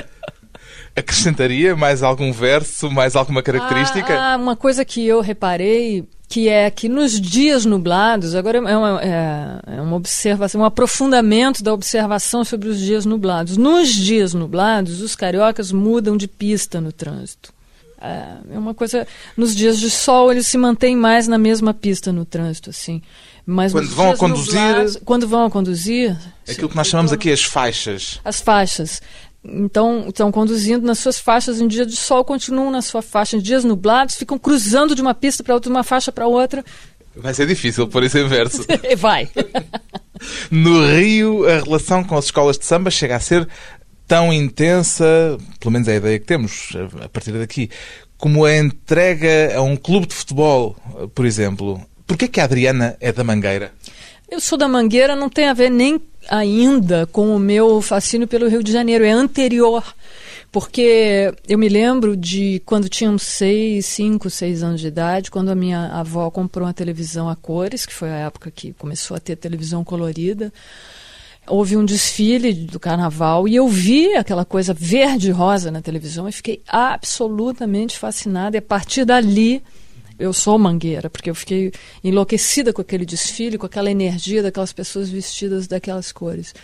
Acrescentaria 0.94 1.76
mais 1.76 2.02
algum 2.02 2.32
verso, 2.32 2.90
mais 2.90 3.14
alguma 3.16 3.42
característica? 3.42 4.12
Ah, 4.12 4.34
ah, 4.34 4.36
uma 4.36 4.56
coisa 4.56 4.84
que 4.84 5.06
eu 5.06 5.20
reparei 5.20 6.08
que 6.30 6.48
é 6.48 6.70
que 6.70 6.88
nos 6.88 7.20
dias 7.20 7.64
nublados, 7.64 8.36
agora 8.36 8.58
é 8.58 8.76
uma, 8.76 9.02
é, 9.02 9.76
é 9.76 9.80
uma 9.80 9.96
observação, 9.96 10.60
um 10.60 10.64
aprofundamento 10.64 11.60
da 11.60 11.74
observação 11.74 12.44
sobre 12.44 12.68
os 12.68 12.78
dias 12.78 13.04
nublados. 13.04 13.56
Nos 13.56 13.88
dias 13.92 14.32
nublados, 14.32 15.00
os 15.00 15.16
cariocas 15.16 15.72
mudam 15.72 16.16
de 16.16 16.28
pista 16.28 16.80
no 16.80 16.92
trânsito. 16.92 17.52
É 18.00 18.54
é 18.54 18.58
uma 18.58 18.72
coisa. 18.72 19.06
Nos 19.36 19.54
dias 19.56 19.78
de 19.80 19.90
sol, 19.90 20.30
eles 20.30 20.46
se 20.46 20.56
mantêm 20.56 20.96
mais 20.96 21.26
na 21.26 21.36
mesma 21.36 21.74
pista 21.74 22.12
no 22.12 22.24
trânsito, 22.24 22.70
assim. 22.70 23.02
Mas 23.44 23.72
Quando 23.72 23.88
vão 23.90 24.10
a 24.12 24.16
conduzir- 24.16 24.54
nublados- 24.60 24.98
quando 25.04 25.28
vão 25.28 25.44
a 25.46 25.50
conduzir. 25.50 26.16
Aquilo 26.48 26.68
que 26.68 26.76
nós 26.76 26.86
chamamos 26.86 27.12
aqui 27.12 27.32
as 27.32 27.42
faixas. 27.42 28.20
as 28.24 28.40
faixas. 28.40 29.02
Então, 29.42 30.06
estão 30.08 30.30
conduzindo 30.30 30.86
nas 30.86 30.98
suas 30.98 31.18
faixas 31.18 31.60
em 31.60 31.66
dia 31.66 31.86
de 31.86 31.96
sol, 31.96 32.24
continuam 32.24 32.70
na 32.70 32.82
sua 32.82 33.00
faixa. 33.00 33.36
Em 33.36 33.40
dias 33.40 33.64
nublados, 33.64 34.16
ficam 34.16 34.38
cruzando 34.38 34.94
de 34.94 35.00
uma 35.00 35.14
pista 35.14 35.42
para 35.42 35.54
outra, 35.54 35.70
de 35.70 35.76
uma 35.76 35.82
faixa 35.82 36.12
para 36.12 36.26
outra. 36.26 36.64
Vai 37.16 37.34
ser 37.34 37.46
difícil 37.46 37.88
pôr 37.88 38.04
isso 38.04 38.18
em 38.18 38.28
verso. 38.28 38.64
Vai. 38.96 39.28
No 40.50 40.86
Rio, 40.86 41.48
a 41.48 41.60
relação 41.60 42.04
com 42.04 42.14
as 42.14 42.26
escolas 42.26 42.58
de 42.58 42.66
samba 42.66 42.90
chega 42.90 43.16
a 43.16 43.20
ser 43.20 43.48
tão 44.06 44.30
intensa, 44.30 45.38
pelo 45.58 45.72
menos 45.72 45.88
é 45.88 45.94
a 45.94 45.96
ideia 45.96 46.18
que 46.18 46.26
temos 46.26 46.76
a 47.02 47.08
partir 47.08 47.32
daqui, 47.32 47.70
como 48.18 48.44
a 48.44 48.54
entrega 48.54 49.56
a 49.56 49.62
um 49.62 49.76
clube 49.76 50.06
de 50.06 50.14
futebol, 50.14 50.76
por 51.14 51.24
exemplo. 51.24 51.80
Porquê 52.06 52.28
que 52.28 52.38
a 52.38 52.44
Adriana 52.44 52.96
é 53.00 53.12
da 53.12 53.24
Mangueira? 53.24 53.72
Eu 54.30 54.38
sou 54.38 54.56
da 54.56 54.68
Mangueira, 54.68 55.16
não 55.16 55.28
tem 55.28 55.48
a 55.48 55.52
ver 55.52 55.68
nem 55.68 56.00
ainda 56.28 57.04
com 57.06 57.34
o 57.34 57.38
meu 57.38 57.82
fascínio 57.82 58.28
pelo 58.28 58.48
Rio 58.48 58.62
de 58.62 58.70
Janeiro, 58.70 59.04
é 59.04 59.10
anterior. 59.10 59.82
Porque 60.52 61.34
eu 61.48 61.58
me 61.58 61.68
lembro 61.68 62.16
de 62.16 62.62
quando 62.64 62.88
tinha 62.88 63.10
uns 63.10 63.24
seis, 63.24 63.86
cinco, 63.86 64.30
seis 64.30 64.62
anos 64.62 64.80
de 64.80 64.86
idade, 64.86 65.32
quando 65.32 65.48
a 65.48 65.54
minha 65.56 65.86
avó 65.88 66.30
comprou 66.30 66.68
uma 66.68 66.72
televisão 66.72 67.28
a 67.28 67.34
cores, 67.34 67.84
que 67.84 67.92
foi 67.92 68.08
a 68.08 68.18
época 68.26 68.52
que 68.52 68.72
começou 68.74 69.16
a 69.16 69.20
ter 69.20 69.34
televisão 69.34 69.82
colorida. 69.82 70.52
houve 71.48 71.76
um 71.76 71.84
desfile 71.84 72.52
do 72.52 72.78
carnaval 72.78 73.48
e 73.48 73.56
eu 73.56 73.66
vi 73.66 74.14
aquela 74.14 74.44
coisa 74.44 74.72
verde 74.72 75.30
e 75.30 75.32
rosa 75.32 75.72
na 75.72 75.82
televisão 75.82 76.28
e 76.28 76.32
fiquei 76.32 76.62
absolutamente 76.68 77.98
fascinada. 77.98 78.56
E 78.56 78.58
a 78.58 78.62
partir 78.62 79.04
dali, 79.04 79.60
eu 80.20 80.32
sou 80.32 80.58
mangueira, 80.58 81.08
porque 81.08 81.30
eu 81.30 81.34
fiquei 81.34 81.72
enlouquecida 82.04 82.72
com 82.72 82.82
aquele 82.82 83.06
desfile, 83.06 83.58
com 83.58 83.66
aquela 83.66 83.90
energia 83.90 84.42
daquelas 84.42 84.72
pessoas 84.72 85.08
vestidas 85.08 85.66
daquelas 85.66 86.12
cores. 86.12 86.54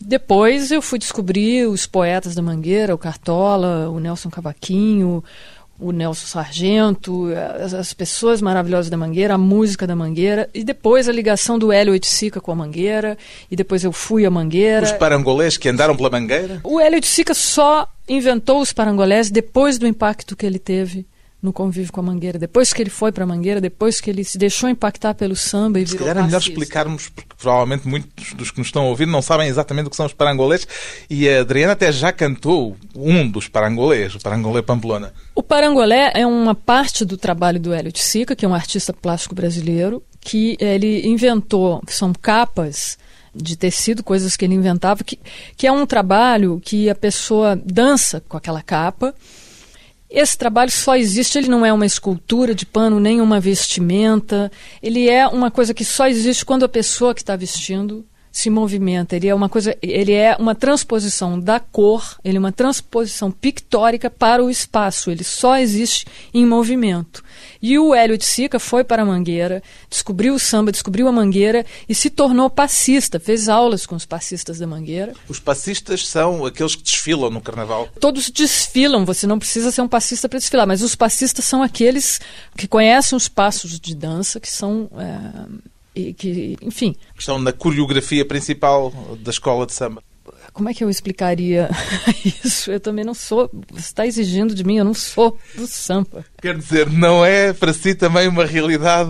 Depois 0.00 0.70
eu 0.70 0.80
fui 0.80 0.98
descobrir 0.98 1.68
os 1.68 1.86
poetas 1.86 2.34
da 2.34 2.42
Mangueira, 2.42 2.94
o 2.94 2.98
Cartola, 2.98 3.88
o 3.88 4.00
Nelson 4.00 4.30
Cavaquinho, 4.30 5.22
o 5.78 5.92
Nelson 5.92 6.26
Sargento, 6.26 7.28
as, 7.60 7.72
as, 7.72 7.92
pessoas 7.92 8.42
maravilhosas 8.42 8.90
da 8.90 8.96
Mangueira, 8.96 9.34
a 9.34 9.38
música 9.38 9.86
da 9.86 9.94
Mangueira, 9.94 10.48
e 10.52 10.64
depois 10.64 11.08
a 11.08 11.12
ligação 11.12 11.58
do 11.58 11.70
Hélio 11.70 11.92
Oiticica 11.92 12.40
com 12.40 12.50
a 12.50 12.54
Mangueira, 12.54 13.16
e 13.50 13.54
depois 13.54 13.84
eu 13.84 13.92
fui 13.92 14.24
à 14.24 14.30
Mangueira. 14.30 14.86
Os 14.86 14.92
parangolês 14.92 15.56
que 15.56 15.68
andaram 15.68 15.96
pela 15.96 16.10
Mangueira? 16.10 16.60
O 16.64 16.80
Hélio 16.80 16.96
Oiticica 16.96 17.34
só 17.34 17.88
inventou 18.08 18.60
os 18.60 18.72
parangolés 18.72 19.30
depois 19.30 19.78
do 19.78 19.86
impacto 19.86 20.36
que 20.36 20.46
ele 20.46 20.58
teve 20.58 21.06
no 21.42 21.52
convívio 21.52 21.92
com 21.92 22.00
a 22.00 22.04
Mangueira. 22.04 22.38
Depois 22.38 22.72
que 22.72 22.80
ele 22.80 22.88
foi 22.88 23.10
para 23.10 23.24
a 23.24 23.26
Mangueira, 23.26 23.60
depois 23.60 24.00
que 24.00 24.08
ele 24.08 24.22
se 24.22 24.38
deixou 24.38 24.68
impactar 24.68 25.14
pelo 25.14 25.34
samba 25.34 25.80
e 25.80 25.86
se 25.86 25.92
virou 25.92 26.06
calhar 26.06 26.22
é 26.22 26.26
melhor 26.26 26.40
explicarmos, 26.40 27.08
porque 27.08 27.34
provavelmente 27.36 27.88
muitos 27.88 28.32
dos 28.34 28.52
que 28.52 28.58
nos 28.58 28.68
estão 28.68 28.86
ouvir 28.86 29.06
não 29.06 29.20
sabem 29.20 29.48
exatamente 29.48 29.88
o 29.88 29.90
que 29.90 29.96
são 29.96 30.06
os 30.06 30.12
parangolês 30.12 30.66
e 31.10 31.28
a 31.28 31.40
Adriana 31.40 31.72
até 31.72 31.90
já 31.90 32.12
cantou 32.12 32.76
um 32.94 33.28
dos 33.28 33.48
parangolês, 33.48 34.14
o 34.14 34.20
parangolé 34.20 34.62
Pamplona. 34.62 35.12
O 35.34 35.42
parangolé 35.42 36.12
é 36.14 36.24
uma 36.24 36.54
parte 36.54 37.04
do 37.04 37.16
trabalho 37.16 37.58
do 37.58 37.72
Hélio 37.72 37.90
de 37.90 38.00
Sica, 38.00 38.36
que 38.36 38.44
é 38.44 38.48
um 38.48 38.54
artista 38.54 38.92
plástico 38.92 39.34
brasileiro, 39.34 40.00
que 40.20 40.56
ele 40.60 41.04
inventou, 41.08 41.80
que 41.84 41.92
são 41.92 42.12
capas 42.12 42.96
de 43.34 43.56
tecido, 43.56 44.04
coisas 44.04 44.36
que 44.36 44.44
ele 44.44 44.54
inventava, 44.54 45.02
que, 45.02 45.18
que 45.56 45.66
é 45.66 45.72
um 45.72 45.86
trabalho 45.86 46.60
que 46.62 46.88
a 46.88 46.94
pessoa 46.94 47.56
dança 47.56 48.22
com 48.28 48.36
aquela 48.36 48.62
capa 48.62 49.14
esse 50.12 50.36
trabalho 50.36 50.70
só 50.70 50.94
existe, 50.94 51.38
ele 51.38 51.48
não 51.48 51.64
é 51.64 51.72
uma 51.72 51.86
escultura 51.86 52.54
de 52.54 52.66
pano, 52.66 53.00
nem 53.00 53.20
uma 53.20 53.40
vestimenta. 53.40 54.52
Ele 54.82 55.08
é 55.08 55.26
uma 55.26 55.50
coisa 55.50 55.72
que 55.72 55.84
só 55.84 56.06
existe 56.06 56.44
quando 56.44 56.64
a 56.64 56.68
pessoa 56.68 57.14
que 57.14 57.22
está 57.22 57.34
vestindo 57.34 58.04
se 58.32 58.48
movimenta. 58.48 59.14
Ele 59.14 59.28
é 59.28 59.34
uma 59.34 59.48
coisa, 59.48 59.76
ele 59.82 60.12
é 60.12 60.34
uma 60.38 60.54
transposição 60.54 61.38
da 61.38 61.60
cor, 61.60 62.18
ele 62.24 62.38
é 62.38 62.40
uma 62.40 62.50
transposição 62.50 63.30
pictórica 63.30 64.08
para 64.08 64.42
o 64.42 64.48
espaço. 64.48 65.10
Ele 65.10 65.22
só 65.22 65.58
existe 65.58 66.06
em 66.32 66.46
movimento. 66.46 67.22
E 67.60 67.78
o 67.78 67.94
Hélio 67.94 68.16
de 68.16 68.24
Sica 68.24 68.58
foi 68.58 68.82
para 68.82 69.02
a 69.02 69.04
Mangueira, 69.04 69.62
descobriu 69.88 70.34
o 70.34 70.38
samba, 70.38 70.72
descobriu 70.72 71.06
a 71.06 71.12
Mangueira 71.12 71.64
e 71.86 71.94
se 71.94 72.08
tornou 72.08 72.48
passista, 72.48 73.20
fez 73.20 73.48
aulas 73.48 73.84
com 73.84 73.94
os 73.94 74.06
passistas 74.06 74.58
da 74.58 74.66
Mangueira. 74.66 75.12
Os 75.28 75.38
passistas 75.38 76.08
são 76.08 76.46
aqueles 76.46 76.74
que 76.74 76.82
desfilam 76.82 77.30
no 77.30 77.40
carnaval? 77.40 77.88
Todos 78.00 78.30
desfilam, 78.30 79.04
você 79.04 79.26
não 79.26 79.38
precisa 79.38 79.70
ser 79.70 79.82
um 79.82 79.88
passista 79.88 80.28
para 80.28 80.38
desfilar, 80.38 80.66
mas 80.66 80.82
os 80.82 80.94
passistas 80.94 81.44
são 81.44 81.62
aqueles 81.62 82.18
que 82.56 82.66
conhecem 82.66 83.14
os 83.14 83.28
passos 83.28 83.78
de 83.78 83.94
dança, 83.94 84.40
que 84.40 84.50
são. 84.50 84.90
É 84.96 85.71
e 85.94 86.12
que, 86.12 86.56
enfim. 86.62 86.94
Estão 87.18 87.38
na 87.38 87.52
coreografia 87.52 88.24
principal 88.24 88.92
da 89.20 89.30
escola 89.30 89.66
de 89.66 89.72
samba. 89.72 90.02
Como 90.52 90.68
é 90.68 90.74
que 90.74 90.84
eu 90.84 90.90
explicaria 90.90 91.70
isso? 92.44 92.70
Eu 92.70 92.78
também 92.78 93.04
não 93.04 93.14
sou. 93.14 93.50
Você 93.70 93.86
está 93.86 94.06
exigindo 94.06 94.54
de 94.54 94.62
mim, 94.62 94.76
eu 94.76 94.84
não 94.84 94.92
sou 94.92 95.38
do 95.54 95.66
samba. 95.66 96.24
Quer 96.40 96.56
dizer, 96.58 96.90
não 96.90 97.24
é 97.24 97.54
para 97.54 97.72
si 97.72 97.94
também 97.94 98.28
uma 98.28 98.44
realidade 98.44 99.08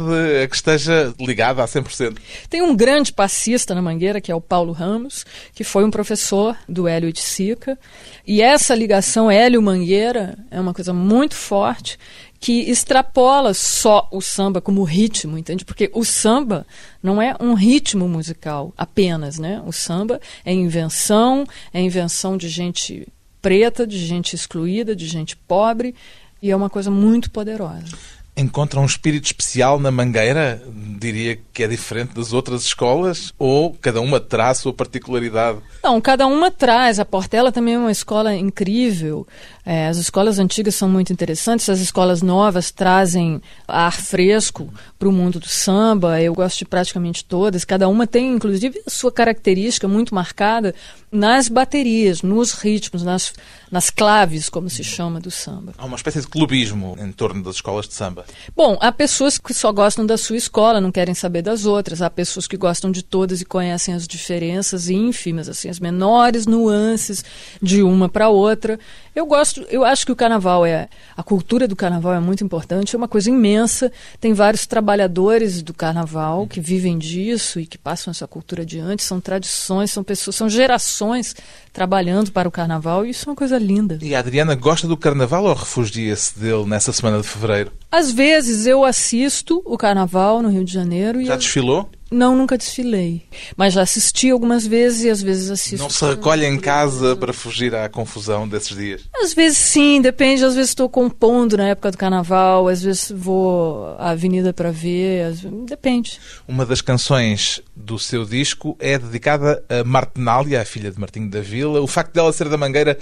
que 0.49 0.55
esteja 0.55 1.12
ligada 1.19 1.62
a 1.62 1.67
100%? 1.67 2.17
Tem 2.49 2.62
um 2.62 2.77
grande 2.77 3.12
passista 3.12 3.75
na 3.75 3.83
Mangueira, 3.83 4.21
que 4.21 4.31
é 4.31 4.35
o 4.35 4.41
Paulo 4.41 4.73
Ramos, 4.73 5.27
que 5.53 5.65
foi 5.65 5.85
um 5.85 5.91
professor 5.91 6.57
do 6.69 6.87
Hélio 6.87 7.12
de 7.12 7.21
Sica. 7.21 7.77
E 8.25 8.41
essa 8.41 8.75
ligação 8.75 9.29
Hélio-Mangueira 9.29 10.39
é 10.49 10.61
uma 10.61 10.73
coisa 10.73 10.92
muito 10.92 11.35
forte 11.35 11.99
que 12.42 12.68
extrapola 12.68 13.55
só 13.55 14.09
o 14.11 14.20
samba 14.20 14.61
como 14.61 14.83
ritmo, 14.83 15.38
entende? 15.38 15.64
Porque 15.64 15.88
o 15.94 16.05
samba 16.05 16.66
não 17.00 17.22
é 17.22 17.37
um 17.38 17.55
ritmo 17.55 18.09
musical 18.09 18.74
apenas, 18.76 19.38
né? 19.38 19.62
O 19.64 19.70
samba 19.70 20.20
é 20.44 20.52
invenção, 20.52 21.46
é 21.72 21.81
invenção 21.81 22.37
de 22.37 22.48
gente 22.48 23.07
preta, 23.40 23.87
de 23.87 24.05
gente 24.05 24.35
excluída, 24.35 24.96
de 24.96 25.07
gente 25.07 25.37
pobre, 25.37 25.94
e 26.42 26.50
é 26.50 26.57
uma 26.57 26.68
coisa 26.68 26.90
muito 26.90 27.31
poderosa 27.31 27.96
encontra 28.37 28.81
um 28.81 28.87
espírito 28.87 29.27
especial 29.27 29.79
na 29.79 29.90
Mangueira? 29.90 30.62
Diria 30.99 31.38
que 31.53 31.62
é 31.62 31.68
diferente 31.68 32.14
das 32.14 32.33
outras 32.33 32.62
escolas? 32.64 33.33
Ou 33.38 33.75
cada 33.81 34.01
uma 34.01 34.18
traz 34.21 34.59
a 34.59 34.62
sua 34.62 34.73
particularidade? 34.73 35.59
Não, 35.83 36.01
cada 36.01 36.27
uma 36.27 36.51
traz. 36.51 36.99
A 36.99 37.05
Portela 37.05 37.53
também 37.53 37.75
é 37.75 37.79
uma 37.79 37.92
escola 37.92 38.35
incrível. 38.35 39.27
É, 39.64 39.88
as 39.88 39.97
escolas 39.97 40.38
antigas 40.38 40.75
são 40.75 40.88
muito 40.88 41.12
interessantes, 41.12 41.68
as 41.68 41.79
escolas 41.79 42.21
novas 42.21 42.71
trazem 42.71 43.40
ar 43.68 43.92
fresco 43.92 44.73
para 44.99 45.09
o 45.09 45.12
mundo 45.12 45.38
do 45.38 45.49
samba. 45.49 46.21
Eu 46.21 46.35
gosto 46.35 46.59
de 46.59 46.64
praticamente 46.64 47.25
todas. 47.25 47.64
Cada 47.64 47.88
uma 47.88 48.07
tem, 48.07 48.33
inclusive, 48.33 48.83
a 48.87 48.90
sua 48.90 49.12
característica 49.12 49.87
muito 49.87 50.14
marcada 50.14 50.75
nas 51.11 51.49
baterias, 51.49 52.23
nos 52.23 52.53
ritmos, 52.53 53.03
nas, 53.03 53.35
nas 53.73 53.89
claves, 53.89 54.51
como 54.51 54.69
se 54.69 54.85
chama, 54.85 55.19
do 55.19 55.31
samba. 55.31 55.73
Há 55.79 55.87
uma 55.87 55.97
espécie 55.97 56.21
de 56.21 56.29
clubismo 56.29 56.95
em 57.01 57.11
torno 57.11 57.43
das 57.43 57.55
escolas 57.55 57.89
de 57.89 57.95
samba. 57.95 58.27
Bom, 58.55 58.77
há 58.79 58.93
pessoas 58.93 59.39
que 59.39 59.55
só 59.55 59.73
gostam 59.73 60.05
da 60.05 60.19
sua 60.19 60.37
escola, 60.37 60.79
não 60.79 60.93
querem 60.93 61.15
saber 61.15 61.41
das 61.41 61.65
outras. 61.65 62.03
Há 62.03 62.11
pessoas 62.11 62.47
que 62.47 62.59
gostam 62.59 62.93
de 62.93 63.03
todas 63.03 63.41
e 63.41 63.47
conhecem 63.47 63.95
as 63.95 64.07
diferenças 64.07 64.91
ínfimas, 64.91 65.49
assim, 65.49 65.71
as 65.71 65.81
menores 65.81 66.45
nuances 66.47 67.25
de 67.63 67.83
uma 67.83 68.11
para 68.11 68.29
outra. 68.29 68.79
Eu 69.15 69.25
gosto, 69.25 69.67
eu 69.71 69.85
acho 69.85 70.05
que 70.05 70.13
o 70.13 70.17
carnaval 70.17 70.67
é 70.67 70.89
a 71.17 71.23
cultura 71.23 71.67
do 71.67 71.75
carnaval 71.75 72.13
é 72.13 72.21
muito 72.21 72.45
importante, 72.45 72.95
é 72.95 72.99
uma 72.99 73.09
coisa 73.09 73.31
imensa. 73.31 73.91
Tem 74.21 74.35
vários 74.35 74.67
trabalhadores 74.67 75.63
do 75.63 75.73
carnaval 75.73 76.47
que 76.47 76.61
vivem 76.61 76.99
disso 76.99 77.59
e 77.59 77.65
que 77.65 77.79
passam 77.79 78.11
essa 78.11 78.27
cultura 78.27 78.63
adiante, 78.63 79.03
são 79.03 79.19
tradições, 79.19 79.91
são 79.91 80.05
pessoas, 80.05 80.37
são 80.37 80.49
gerações 80.49 81.35
trabalhando 81.73 82.31
para 82.31 82.47
o 82.47 82.53
carnaval 82.53 83.07
e 83.07 83.11
isso 83.11 83.27
é 83.27 83.31
uma 83.31 83.37
coisa 83.37 83.62
linda. 83.62 83.98
E 84.03 84.14
a 84.14 84.18
Adriana 84.18 84.55
gosta 84.55 84.87
do 84.87 84.96
carnaval 84.96 85.44
ou 85.44 85.55
refugia-se 85.55 86.38
dele 86.38 86.64
nessa 86.66 86.92
semana 86.92 87.20
de 87.20 87.29
fevereiro? 87.29 87.72
Às 87.90 88.11
vezes 88.11 88.66
eu 88.66 88.85
assisto 88.85 89.62
o 89.64 89.79
carnaval 89.79 90.42
no 90.42 90.48
Rio 90.48 90.64
de 90.64 90.72
Janeiro 90.72 91.25
Já 91.25 91.37
desfilou? 91.37 91.88
Não, 92.12 92.37
nunca 92.37 92.59
desfilei. 92.59 93.22
Mas 93.57 93.72
já 93.72 93.81
assisti 93.81 94.31
algumas 94.31 94.66
vezes 94.66 95.05
e 95.05 95.09
às 95.09 95.22
vezes 95.22 95.51
assisto. 95.51 95.83
Não 95.83 95.88
se 95.88 96.05
recolhe 96.05 96.44
em 96.44 96.59
casa 96.61 97.16
para 97.16 97.33
fugir 97.33 97.75
à 97.75 97.88
confusão 97.88 98.46
desses 98.46 98.77
dias? 98.77 99.09
Às 99.16 99.33
vezes 99.33 99.57
sim, 99.57 100.01
depende. 100.03 100.44
Às 100.44 100.55
vezes 100.55 100.72
estou 100.72 100.90
compondo 100.90 101.57
na 101.57 101.68
época 101.68 101.90
do 101.90 101.96
carnaval, 101.96 102.68
às 102.68 102.83
vezes 102.83 103.11
vou 103.11 103.96
à 103.98 104.11
avenida 104.11 104.53
para 104.53 104.70
ver, 104.70 105.25
às... 105.25 105.40
depende. 105.40 106.20
Uma 106.46 106.66
das 106.66 106.83
canções 106.83 107.62
do 107.75 107.98
seu 107.98 108.27
disco 108.27 108.77
é 108.79 108.98
dedicada 108.98 109.64
a 109.70 109.83
Martinália, 109.83 110.61
a 110.61 110.64
filha 110.66 110.90
de 110.90 111.01
Martinho 111.01 111.31
da 111.31 111.40
Vila. 111.40 111.81
O 111.81 111.87
facto 111.87 112.12
dela 112.12 112.31
ser 112.31 112.51
da 112.51 112.59
Mangueira 112.59 112.98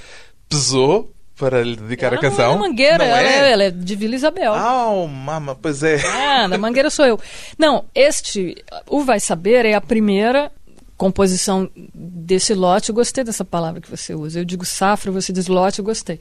pesou 0.50 1.14
para 1.36 1.62
lhe 1.62 1.76
dedicar 1.76 2.08
ela 2.08 2.16
a 2.16 2.20
canção? 2.20 2.58
Não 2.58 2.66
é 2.66 2.68
Mangueira, 2.68 2.98
não 2.98 3.04
ela, 3.04 3.20
é? 3.22 3.24
é? 3.24 3.52
ela 3.52 3.62
é 3.64 3.70
de 3.70 3.96
Vila 3.96 4.14
Isabel. 4.14 4.52
Ah, 4.52 4.90
oh, 4.90 5.06
mama, 5.06 5.54
pois 5.54 5.82
é. 5.82 5.98
Ah, 6.06 6.46
da 6.46 6.58
Mangueira 6.58 6.90
sou 6.90 7.06
eu. 7.06 7.18
Não, 7.56 7.86
este, 7.94 8.62
o 8.86 9.02
Vai 9.02 9.20
Saber 9.20 9.64
é 9.64 9.74
a 9.74 9.80
primeira 9.80 10.52
composição 10.98 11.70
desse 11.94 12.52
lote. 12.52 12.90
Eu 12.90 12.94
gostei 12.94 13.24
dessa 13.24 13.44
palavra 13.44 13.80
que 13.80 13.90
você 13.90 14.14
usa. 14.14 14.40
Eu 14.40 14.44
digo 14.44 14.66
safra, 14.66 15.10
você 15.10 15.32
diz 15.32 15.46
lote, 15.46 15.78
eu 15.78 15.84
gostei. 15.84 16.20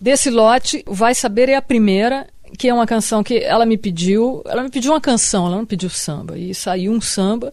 Desse 0.00 0.28
lote, 0.28 0.82
o 0.88 0.94
Vai 0.94 1.14
Saber 1.14 1.48
é 1.48 1.54
a 1.54 1.62
primeira, 1.62 2.26
que 2.58 2.68
é 2.68 2.74
uma 2.74 2.86
canção 2.86 3.22
que 3.22 3.38
ela 3.38 3.64
me 3.64 3.78
pediu. 3.78 4.42
Ela 4.46 4.64
me 4.64 4.70
pediu 4.70 4.90
uma 4.90 5.00
canção, 5.00 5.46
ela 5.46 5.56
não 5.56 5.66
pediu 5.66 5.88
samba. 5.88 6.36
E 6.36 6.52
saiu 6.52 6.90
um 6.90 7.00
samba. 7.00 7.52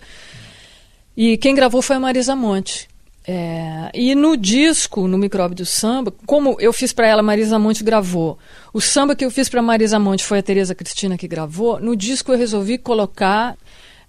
E 1.16 1.38
quem 1.38 1.54
gravou 1.54 1.84
foi 1.84 1.98
a 1.98 2.00
Marisa 2.00 2.36
Monte. 2.36 2.88
É, 3.32 3.92
e 3.94 4.16
no 4.16 4.36
disco, 4.36 5.08
no 5.08 5.16
Micróbio 5.16 5.58
do 5.58 5.66
Samba, 5.66 6.12
como 6.26 6.58
eu 6.60 6.74
fiz 6.74 6.92
para 6.92 7.06
ela, 7.06 7.22
Marisa 7.22 7.60
Monte 7.60 7.84
gravou. 7.84 8.40
O 8.74 8.82
samba 8.82 9.16
que 9.16 9.24
eu 9.24 9.30
fiz 9.30 9.48
para 9.48 9.62
Marisa 9.62 10.00
Monte 10.00 10.24
foi 10.24 10.40
a 10.40 10.42
Tereza 10.42 10.74
Cristina 10.74 11.16
que 11.16 11.28
gravou. 11.28 11.80
No 11.80 11.96
disco 11.96 12.32
eu 12.32 12.38
resolvi 12.40 12.80
colocar 12.80 13.56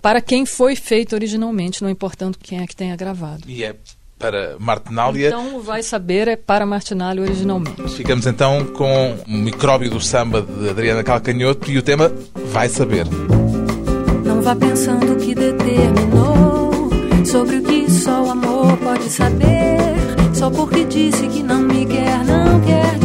para 0.01 0.23
quem 0.23 0.47
foi 0.47 0.75
feito 0.75 1.15
originalmente, 1.15 1.83
não 1.83 1.91
importando 1.91 2.39
quem 2.43 2.61
é 2.61 2.67
que 2.67 2.75
tenha 2.75 2.97
gravado. 2.97 3.43
E 3.47 3.63
é 3.63 3.77
para 4.19 4.57
Martinália. 4.59 5.29
Então 5.29 5.57
o 5.57 5.61
Vai 5.61 5.83
Saber 5.83 6.27
é 6.27 6.37
para 6.37 6.65
Martinália 6.65 7.23
originalmente. 7.23 7.91
Ficamos 7.91 8.27
então 8.27 8.65
com 8.69 9.19
o 9.29 9.33
Micróbio 9.33 9.91
do 9.91 10.01
Samba 10.01 10.41
de 10.41 10.71
Adriana 10.71 11.05
Calcanhoto 11.05 11.71
e 11.71 11.77
o 11.77 11.83
tema 11.83 12.11
Vai 12.47 12.71
Saber. 12.71 13.05
Não 14.25 14.41
vá 14.41 14.57
pensando 14.57 15.15
que 15.17 15.35
determinou 15.35 16.70
sobre 17.25 17.57
o 17.57 17.63
que 17.63 17.91
só 17.91 18.23
o 18.25 18.31
amor 18.31 18.77
pode 18.79 19.11
saber. 19.11 19.79
Só 20.33 20.51
porque 20.51 20.85
disse 20.85 21.27
que 21.29 21.43
não 21.43 21.63
me 21.63 21.85
quer, 21.85 22.25
não 22.25 22.61
quer 22.61 23.00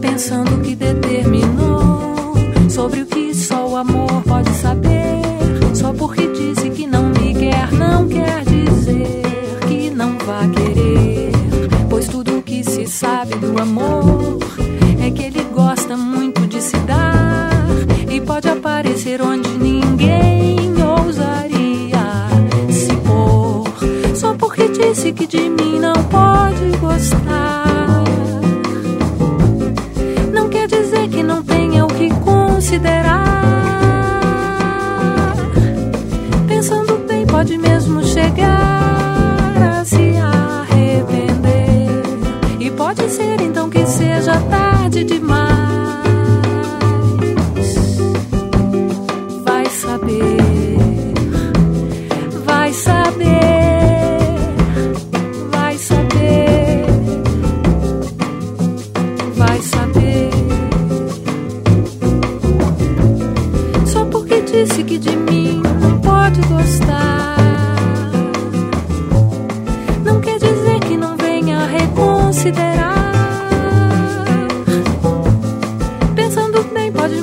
pensando 0.00 0.60
que 0.62 0.74
determinou 0.74 2.34
sobre 2.68 3.02
o 3.02 3.06
que 3.06 3.34
só 3.34 3.68
o 3.68 3.76
amor 3.76 4.22
pode 4.26 4.50
saber. 4.54 5.20
Só 5.74 5.92
porque 5.92 6.26
disse 6.28 6.70
que 6.70 6.86
não 6.86 7.04
me 7.08 7.34
quer, 7.34 7.70
não 7.72 8.08
quer 8.08 8.44
dizer 8.44 9.22
que 9.68 9.90
não 9.90 10.16
vá 10.18 10.48
querer. 10.48 11.32
Pois 11.88 12.08
tudo 12.08 12.38
o 12.38 12.42
que 12.42 12.64
se 12.64 12.86
sabe 12.86 13.34
do 13.36 13.60
amor 13.60 14.38
é 15.04 15.10
que 15.10 15.24
ele 15.24 15.44
gosta 15.54 15.96
muito 15.96 16.46
de 16.46 16.60
se 16.62 16.76
dar 16.78 17.50
e 18.10 18.20
pode 18.20 18.48
aparecer 18.48 19.20
onde 19.20 19.50
ninguém 19.50 20.72
ousaria 20.82 22.28
se 22.70 22.94
pôr. 22.96 24.16
Só 24.16 24.34
porque 24.34 24.68
disse 24.68 25.12
que 25.12 25.26
de 25.26 25.49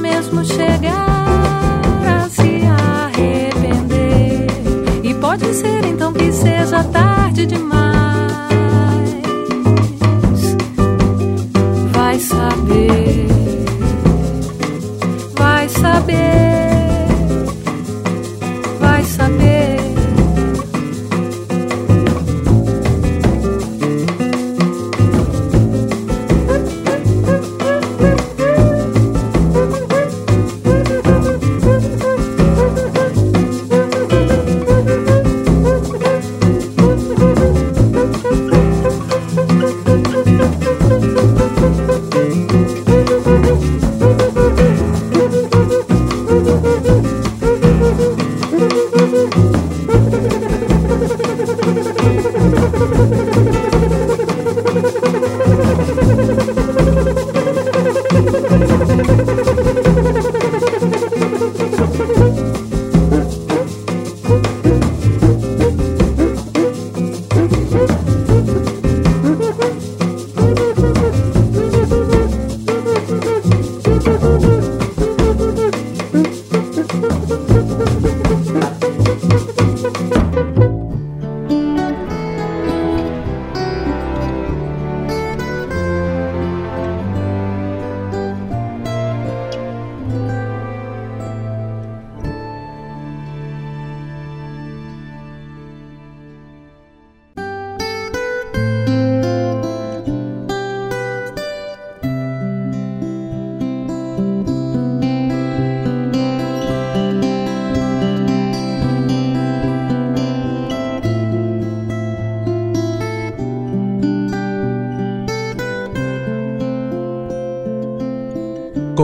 mesmo 0.07 0.45
chegar 0.45 1.05
a 2.05 2.29
se 2.29 2.61
arrepender. 2.65 4.47
E 5.03 5.13
pode 5.13 5.53
ser 5.53 5.83
então 5.85 6.13
que 6.13 6.31
seja 6.31 6.81
tarde 6.85 7.45
demais. 7.45 7.76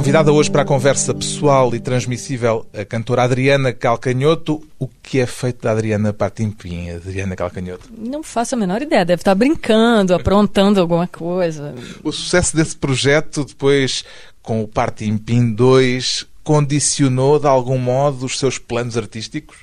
Convidada 0.04 0.34
hoje 0.34 0.52
para 0.52 0.64
a 0.64 0.66
conversa 0.66 1.14
pessoal 1.14 1.74
e 1.74 1.80
transmissível 1.80 2.66
a 2.78 2.84
cantora 2.84 3.24
Adriana 3.24 3.72
Calcanhoto. 3.72 4.62
O 4.78 4.86
que 4.86 5.22
é 5.22 5.26
feito 5.26 5.62
da 5.62 5.72
Adriana 5.72 6.12
Partimpim, 6.12 6.90
Adriana 6.90 7.38
Calcanhoto? 7.38 7.90
Não 7.98 8.22
faço 8.22 8.54
a 8.54 8.58
menor 8.58 8.82
ideia. 8.82 9.06
Deve 9.06 9.22
estar 9.22 9.34
brincando, 9.34 10.14
aprontando 10.14 10.82
alguma 10.82 11.08
coisa. 11.08 11.74
O 12.04 12.12
sucesso 12.12 12.54
desse 12.54 12.76
projeto, 12.76 13.46
depois 13.46 14.04
com 14.42 14.62
o 14.62 14.68
Partimpim 14.68 15.54
2, 15.54 16.28
condicionou 16.44 17.40
de 17.40 17.48
algum 17.48 17.78
modo 17.78 18.26
os 18.26 18.38
seus 18.38 18.58
planos 18.58 18.98
artísticos? 18.98 19.60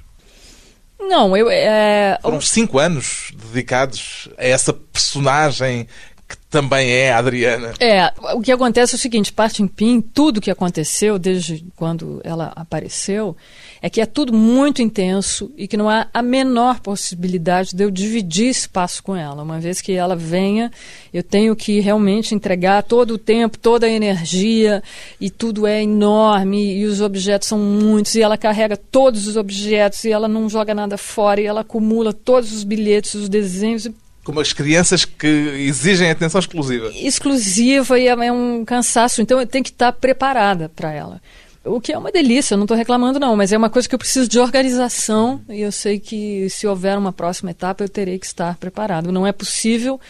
Não, 0.98 1.36
eu. 1.36 1.50
É... 1.50 2.18
Foram 2.22 2.40
cinco 2.40 2.78
anos 2.78 3.32
dedicados 3.34 4.28
a 4.38 4.46
essa 4.46 4.72
personagem 4.72 5.86
que 6.30 6.36
também 6.48 6.88
é 6.90 7.12
a 7.12 7.18
Adriana. 7.18 7.74
É, 7.80 8.12
o 8.34 8.40
que 8.40 8.52
acontece 8.52 8.94
é 8.94 8.96
o 8.96 8.98
seguinte, 8.98 9.32
parte 9.32 9.62
em 9.62 9.66
Pim, 9.66 10.00
tudo 10.00 10.40
que 10.40 10.50
aconteceu 10.50 11.18
desde 11.18 11.64
quando 11.76 12.20
ela 12.22 12.52
apareceu, 12.54 13.36
é 13.82 13.90
que 13.90 14.00
é 14.00 14.06
tudo 14.06 14.32
muito 14.32 14.80
intenso 14.80 15.50
e 15.56 15.66
que 15.66 15.76
não 15.76 15.88
há 15.88 16.06
a 16.14 16.22
menor 16.22 16.80
possibilidade 16.80 17.74
de 17.74 17.82
eu 17.82 17.90
dividir 17.90 18.48
espaço 18.48 19.02
com 19.02 19.16
ela. 19.16 19.42
Uma 19.42 19.58
vez 19.58 19.80
que 19.80 19.92
ela 19.92 20.14
venha, 20.14 20.70
eu 21.12 21.22
tenho 21.22 21.56
que 21.56 21.80
realmente 21.80 22.34
entregar 22.34 22.82
todo 22.82 23.14
o 23.14 23.18
tempo, 23.18 23.58
toda 23.58 23.86
a 23.86 23.90
energia, 23.90 24.82
e 25.20 25.30
tudo 25.30 25.66
é 25.66 25.82
enorme, 25.82 26.78
e 26.78 26.84
os 26.84 27.00
objetos 27.00 27.48
são 27.48 27.58
muitos, 27.58 28.14
e 28.14 28.22
ela 28.22 28.38
carrega 28.38 28.76
todos 28.76 29.26
os 29.26 29.36
objetos, 29.36 30.04
e 30.04 30.12
ela 30.12 30.28
não 30.28 30.48
joga 30.48 30.74
nada 30.74 30.96
fora, 30.96 31.40
e 31.40 31.46
ela 31.46 31.62
acumula 31.62 32.12
todos 32.12 32.52
os 32.52 32.62
bilhetes, 32.62 33.14
os 33.14 33.28
desenhos, 33.28 33.88
Como 34.24 34.40
as 34.40 34.52
crianças 34.52 35.04
que 35.04 35.26
exigem 35.26 36.10
atenção 36.10 36.38
exclusiva. 36.38 36.90
exclusiva 36.94 37.98
e 37.98 38.06
é 38.06 38.10
é 38.10 38.32
um 38.32 38.64
cansaço. 38.64 39.22
Então 39.22 39.40
eu 39.40 39.46
tenho 39.46 39.64
que 39.64 39.70
estar 39.70 39.92
preparada 39.92 40.68
para 40.68 40.92
ela. 40.92 41.20
O 41.62 41.80
que 41.80 41.92
é 41.92 41.98
uma 41.98 42.10
delícia, 42.10 42.54
eu 42.54 42.58
não 42.58 42.64
estou 42.64 42.76
reclamando 42.76 43.20
não, 43.20 43.36
mas 43.36 43.52
é 43.52 43.58
uma 43.58 43.68
coisa 43.68 43.86
que 43.86 43.94
eu 43.94 43.98
preciso 43.98 44.26
de 44.26 44.38
organização 44.38 45.42
e 45.46 45.60
eu 45.60 45.70
sei 45.70 46.00
que 46.00 46.48
se 46.48 46.66
houver 46.66 46.96
uma 46.96 47.12
próxima 47.12 47.50
etapa 47.50 47.84
eu 47.84 47.88
terei 47.88 48.18
que 48.18 48.24
estar 48.24 48.56
preparado. 48.56 49.12
Não 49.12 49.26
é 49.26 49.32
possível, 49.32 50.00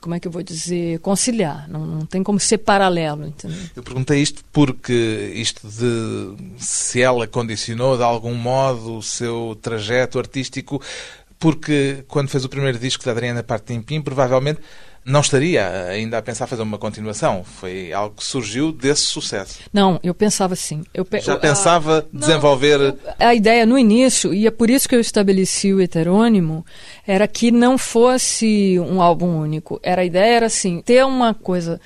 como 0.00 0.14
é 0.14 0.20
que 0.20 0.28
eu 0.28 0.32
vou 0.32 0.42
dizer, 0.42 1.00
conciliar. 1.00 1.68
Não, 1.68 1.84
não 1.84 2.06
tem 2.06 2.22
como 2.22 2.38
ser 2.38 2.58
paralelo, 2.58 3.26
entendeu? 3.26 3.58
Eu 3.74 3.82
perguntei 3.82 4.22
isto 4.22 4.44
porque 4.52 5.32
isto 5.34 5.66
de 5.66 6.36
se 6.58 7.02
ela 7.02 7.26
condicionou 7.26 7.96
de 7.96 8.04
algum 8.04 8.34
modo 8.34 8.98
o 8.98 9.02
seu 9.02 9.58
trajeto 9.60 10.16
artístico, 10.16 10.80
porque 11.40 12.04
quando 12.06 12.28
fez 12.28 12.44
o 12.44 12.48
primeiro 12.48 12.78
disco 12.78 13.04
da 13.04 13.10
Adriana 13.12 13.42
Partimpim, 13.42 14.00
provavelmente 14.02 14.60
não 15.02 15.20
estaria 15.22 15.66
ainda 15.88 16.18
a 16.18 16.22
pensar 16.22 16.46
fazer 16.46 16.60
uma 16.60 16.76
continuação. 16.76 17.42
Foi 17.42 17.90
algo 17.90 18.16
que 18.16 18.22
surgiu 18.24 18.70
desse 18.70 19.00
sucesso. 19.04 19.58
Não, 19.72 19.98
eu 20.02 20.14
pensava 20.14 20.52
assim. 20.52 20.84
Eu 20.92 21.06
pe- 21.06 21.20
Já 21.20 21.38
pensava 21.38 22.06
Não, 22.12 22.20
desenvolver. 22.20 22.78
eu- 22.78 22.98
A 23.18 23.34
ideia 23.34 23.64
no 23.64 23.78
início, 23.78 24.34
e 24.34 24.46
é 24.46 24.50
por 24.50 24.68
isso 24.68 24.86
que 24.86 24.94
eu 24.94 25.00
estabeleci 25.00 25.72
o 25.72 25.80
heterônimo, 25.80 26.64
era 27.06 27.26
que 27.26 27.50
não 27.50 27.78
fosse 27.78 28.78
um 28.78 29.00
álbum 29.00 29.38
único. 29.40 29.80
Era 29.82 30.02
a 30.02 30.04
ideia 30.04 30.36
era 30.36 30.46
assim, 30.46 30.82
ter 30.82 31.02
uma 31.06 31.32
coisa 31.32 31.80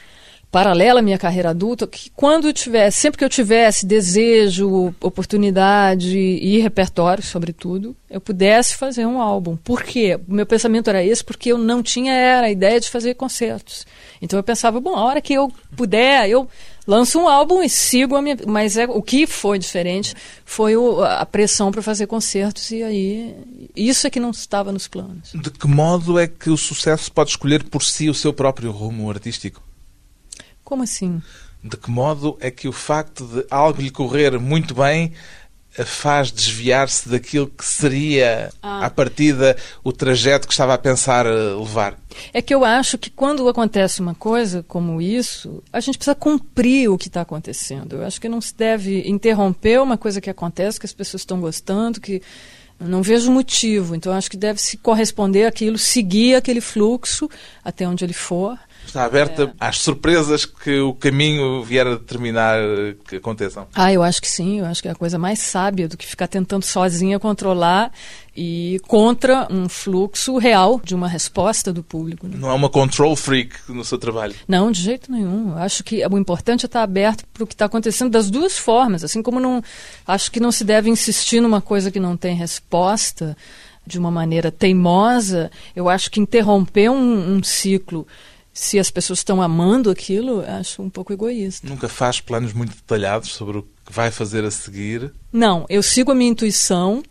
paralela 0.55 1.01
à 1.01 1.03
minha 1.03 1.19
carreira 1.19 1.51
adulta, 1.51 1.85
que 1.85 2.09
quando 2.11 2.47
eu 2.47 2.53
tivesse, 2.53 3.01
sempre 3.01 3.19
que 3.19 3.25
eu 3.25 3.29
tivesse 3.29 3.85
desejo, 3.85 4.95
oportunidade 5.01 6.17
e 6.17 6.61
repertório, 6.61 7.25
sobretudo, 7.25 7.97
eu 8.09 8.21
pudesse 8.21 8.77
fazer 8.77 9.05
um 9.05 9.21
álbum. 9.21 9.57
Por 9.57 9.83
quê? 9.83 10.17
Meu 10.29 10.47
pensamento 10.47 10.89
era 10.89 11.03
esse, 11.03 11.25
porque 11.25 11.51
eu 11.51 11.59
não 11.59 11.83
tinha 11.83 12.13
era, 12.13 12.47
a 12.47 12.51
ideia 12.53 12.79
de 12.79 12.89
fazer 12.89 13.15
concertos. 13.15 13.85
Então 14.23 14.39
eu 14.39 14.45
pensava, 14.45 14.81
bom, 14.81 14.95
a 14.95 15.03
hora 15.03 15.21
que 15.21 15.35
eu 15.35 15.53
puder, 15.77 16.31
eu 16.31 16.49
lanço 16.87 17.19
um 17.19 17.27
álbum 17.27 17.61
e 17.61 17.69
sigo 17.69 18.15
a 18.15 18.23
minha. 18.23 18.37
Mas 18.47 18.77
é, 18.77 18.85
o 18.85 19.03
que 19.03 19.27
foi 19.27 19.59
diferente 19.59 20.15
foi 20.45 20.77
o, 20.77 21.03
a 21.03 21.27
pressão 21.27 21.73
para 21.73 21.83
fazer 21.83 22.07
concertos, 22.07 22.71
e 22.71 22.81
aí 22.81 23.35
isso 23.75 24.07
é 24.07 24.11
que 24.11 24.21
não 24.21 24.31
estava 24.31 24.71
nos 24.71 24.87
planos. 24.87 25.33
De 25.35 25.51
que 25.51 25.67
modo 25.67 26.17
é 26.17 26.29
que 26.29 26.49
o 26.49 26.57
sucesso 26.57 27.11
pode 27.11 27.31
escolher 27.31 27.65
por 27.65 27.83
si 27.83 28.09
o 28.09 28.15
seu 28.15 28.33
próprio 28.33 28.71
rumo 28.71 29.11
artístico? 29.11 29.61
Como 30.75 30.83
assim? 30.83 31.23
De 31.63 31.77
que 31.77 31.89
modo 31.89 32.37
é 32.41 32.51
que 32.51 32.67
o 32.67 32.73
facto 32.73 33.25
de 33.25 33.47
algo 33.49 33.81
lhe 33.81 33.93
correr 33.93 34.41
muito 34.41 34.75
bem 34.75 35.13
a 35.79 35.85
faz 35.85 36.33
desviar-se 36.33 37.09
daquilo 37.09 37.47
que 37.47 37.65
seria, 37.65 38.53
ah. 38.61 38.87
à 38.87 38.91
partida, 38.91 39.57
o 39.85 39.93
trajeto 39.93 40.49
que 40.49 40.53
estava 40.53 40.75
a 40.75 40.79
pensar 40.79 41.27
eh, 41.27 41.31
levar? 41.31 41.97
É 42.33 42.43
que 42.43 42.53
eu 42.53 42.65
acho 42.65 42.99
que 42.99 43.09
quando 43.09 43.49
acontece 43.49 44.01
uma 44.01 44.17
coisa 44.17 44.65
como 44.67 45.01
isso, 45.01 45.63
a 45.73 45.79
gente 45.79 45.97
precisa 45.97 46.17
cumprir 46.17 46.89
o 46.89 46.99
que 46.99 47.07
está 47.07 47.21
acontecendo. 47.21 47.95
Eu 47.95 48.05
acho 48.05 48.21
que 48.21 48.29
não 48.29 48.41
se 48.41 48.53
deve 48.53 49.09
interromper 49.09 49.81
uma 49.81 49.97
coisa 49.97 50.21
que 50.21 50.29
acontece, 50.29 50.81
que 50.81 50.87
as 50.87 50.93
pessoas 50.93 51.21
estão 51.21 51.41
gostando, 51.41 52.01
que 52.01 52.21
não 52.81 53.01
vejo 53.01 53.31
motivo. 53.31 53.95
Então 53.95 54.13
acho 54.13 54.29
que 54.29 54.37
deve 54.37 54.61
se 54.61 54.77
corresponder 54.77 55.47
àquilo, 55.47 55.79
seguir 55.79 56.35
aquele 56.35 56.61
fluxo 56.61 57.31
até 57.65 57.87
onde 57.87 58.05
ele 58.05 58.13
for 58.13 58.59
Está 58.87 59.05
aberta 59.05 59.45
é. 59.45 59.53
às 59.59 59.79
surpresas 59.79 60.45
que 60.45 60.79
o 60.81 60.95
caminho 60.95 61.63
vier 61.63 61.87
a 61.87 61.95
determinar 61.95 62.57
que 63.09 63.17
aconteçam. 63.17 63.67
Ah, 63.75 63.93
eu 63.93 64.03
acho 64.03 64.21
que 64.21 64.29
sim. 64.29 64.61
Eu 64.61 64.67
acho 64.67 64.83
que 64.83 64.89
é 64.89 64.93
a 64.93 64.95
coisa 64.95 65.19
mais 65.19 65.39
sábia 65.39 65.89
do 65.89 65.97
que 65.97 66.07
ficar 66.07 66.29
tentando 66.29 66.65
sozinha 66.65 67.19
controlar 67.19 67.91
e 68.37 68.81
contra 68.87 69.47
um 69.51 69.69
fluxo 69.69 70.39
real 70.39 70.81
de 70.83 70.95
uma 70.95 71.09
resposta 71.09 71.73
do 71.73 71.83
público. 71.83 72.27
Né? 72.27 72.37
Não 72.39 72.51
é 72.51 72.55
uma 72.55 72.69
control 72.69 73.15
freak 73.15 73.55
no 73.69 73.85
seu 73.85 73.99
trabalho? 73.99 74.35
Não, 74.47 74.71
de 74.71 74.81
jeito 74.81 75.11
nenhum. 75.11 75.51
Eu 75.51 75.59
acho 75.59 75.85
que 75.85 76.05
o 76.05 76.19
importante 76.19 76.65
é 76.65 76.67
estar 76.67 76.83
aberto 76.83 77.25
para 77.33 77.45
o 77.45 77.47
que 77.47 77.55
está 77.55 77.67
acontecendo 77.67 78.11
das 78.11 78.31
duas 78.31 78.59
formas. 78.59 79.05
Assim 79.05 79.23
como 79.23 79.39
não 79.39 79.63
acho 80.07 80.31
que 80.31 80.41
não 80.41 80.51
se 80.51 80.65
deve 80.65 80.91
insistir 80.91 81.41
numa 81.41 81.61
coisa 81.61 81.91
que 81.91 82.01
não 82.01 82.17
tem 82.17 82.35
resposta 82.35 83.37
de 83.87 83.99
uma 83.99 84.11
maneira 84.11 84.51
teimosa, 84.51 85.51
eu 85.77 85.89
acho 85.89 86.11
que 86.11 86.21
interromper 86.21 86.91
um, 86.91 87.37
um 87.37 87.43
ciclo 87.43 88.07
se 88.55 88.79
as 88.79 88.89
pessoas 88.89 89.19
estão 89.19 89.43
amando 89.43 89.91
aquilo, 89.91 90.45
acho 90.47 90.81
um 90.81 90.89
pouco 90.89 91.13
egoísta. 91.13 91.69
Nunca 91.69 91.89
faz 91.89 92.21
planos 92.21 92.53
muito 92.53 92.73
detalhados 92.75 93.31
sobre 93.31 93.59
o 93.59 93.63
que 93.85 93.93
vai 93.93 94.13
fazer 94.13 94.45
a 94.45 94.51
seguir? 94.51 95.13
Não, 95.33 95.67
eu 95.69 95.83
sigo 95.83 96.13
a 96.13 96.15
minha 96.15 96.31
intuição, 96.31 97.03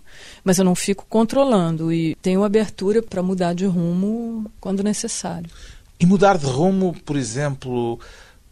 mas 0.41 0.57
eu 0.57 0.63
não 0.63 0.73
fico 0.73 1.05
controlando 1.09 1.91
e 1.91 2.15
tenho 2.21 2.45
abertura 2.45 3.03
para 3.03 3.21
mudar 3.21 3.53
de 3.53 3.65
rumo 3.65 4.49
quando 4.61 4.81
necessário. 4.81 5.49
E 5.99 6.05
mudar 6.05 6.37
de 6.37 6.45
rumo, 6.45 6.95
por 7.05 7.17
exemplo, 7.17 7.99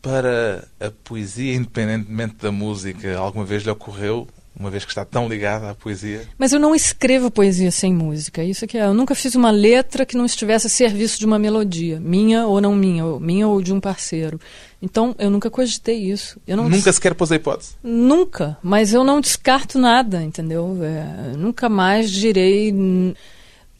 para 0.01 0.67
a 0.77 0.91
poesia, 1.03 1.55
independentemente 1.55 2.35
da 2.35 2.51
música, 2.51 3.17
alguma 3.17 3.45
vez 3.45 3.63
lhe 3.63 3.69
ocorreu 3.69 4.27
uma 4.61 4.69
vez 4.69 4.85
que 4.85 4.91
está 4.91 5.03
tão 5.03 5.27
ligada 5.27 5.71
à 5.71 5.75
poesia. 5.75 6.21
Mas 6.37 6.53
eu 6.53 6.59
não 6.59 6.75
escrevo 6.75 7.31
poesia 7.31 7.71
sem 7.71 7.91
música. 7.91 8.43
Isso 8.43 8.67
que 8.67 8.77
é. 8.77 8.85
Eu 8.85 8.93
nunca 8.93 9.15
fiz 9.15 9.33
uma 9.33 9.49
letra 9.49 10.05
que 10.05 10.15
não 10.15 10.25
estivesse 10.25 10.67
a 10.67 10.69
serviço 10.69 11.19
de 11.19 11.25
uma 11.25 11.39
melodia, 11.39 11.99
minha 11.99 12.45
ou 12.45 12.61
não 12.61 12.75
minha, 12.75 13.03
ou 13.03 13.19
minha 13.19 13.47
ou 13.47 13.61
de 13.61 13.73
um 13.73 13.79
parceiro. 13.79 14.39
Então 14.79 15.15
eu 15.17 15.31
nunca 15.31 15.49
cogitei 15.49 15.97
isso. 15.97 16.39
Eu 16.45 16.57
não 16.57 16.69
nunca 16.69 16.93
sequer 16.93 17.15
pôs 17.15 17.31
a 17.31 17.35
hipótese. 17.35 17.71
Nunca. 17.83 18.57
Mas 18.61 18.93
eu 18.93 19.03
não 19.03 19.19
descarto 19.19 19.79
nada, 19.79 20.21
entendeu? 20.21 20.77
É, 20.81 21.35
nunca 21.35 21.67
mais 21.67 22.11
direi 22.11 22.71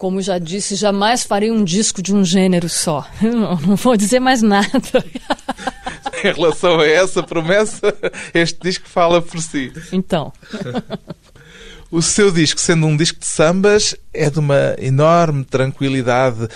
como 0.01 0.19
já 0.19 0.39
disse, 0.39 0.73
jamais 0.73 1.21
farei 1.21 1.51
um 1.51 1.63
disco 1.63 2.01
de 2.01 2.11
um 2.11 2.25
gênero 2.25 2.67
só. 2.67 3.07
Não, 3.21 3.55
não 3.57 3.75
vou 3.75 3.95
dizer 3.95 4.19
mais 4.19 4.41
nada. 4.41 4.81
em 6.17 6.33
relação 6.33 6.79
a 6.79 6.87
essa 6.87 7.21
promessa, 7.21 7.95
este 8.33 8.59
disco 8.59 8.89
fala 8.89 9.21
por 9.21 9.39
si. 9.39 9.71
Então. 9.93 10.33
O 11.91 12.01
seu 12.01 12.31
disco, 12.31 12.59
sendo 12.59 12.87
um 12.87 12.97
disco 12.97 13.19
de 13.19 13.27
sambas, 13.27 13.95
é 14.11 14.27
de 14.27 14.39
uma 14.39 14.75
enorme 14.79 15.43
tranquilidade. 15.43 16.47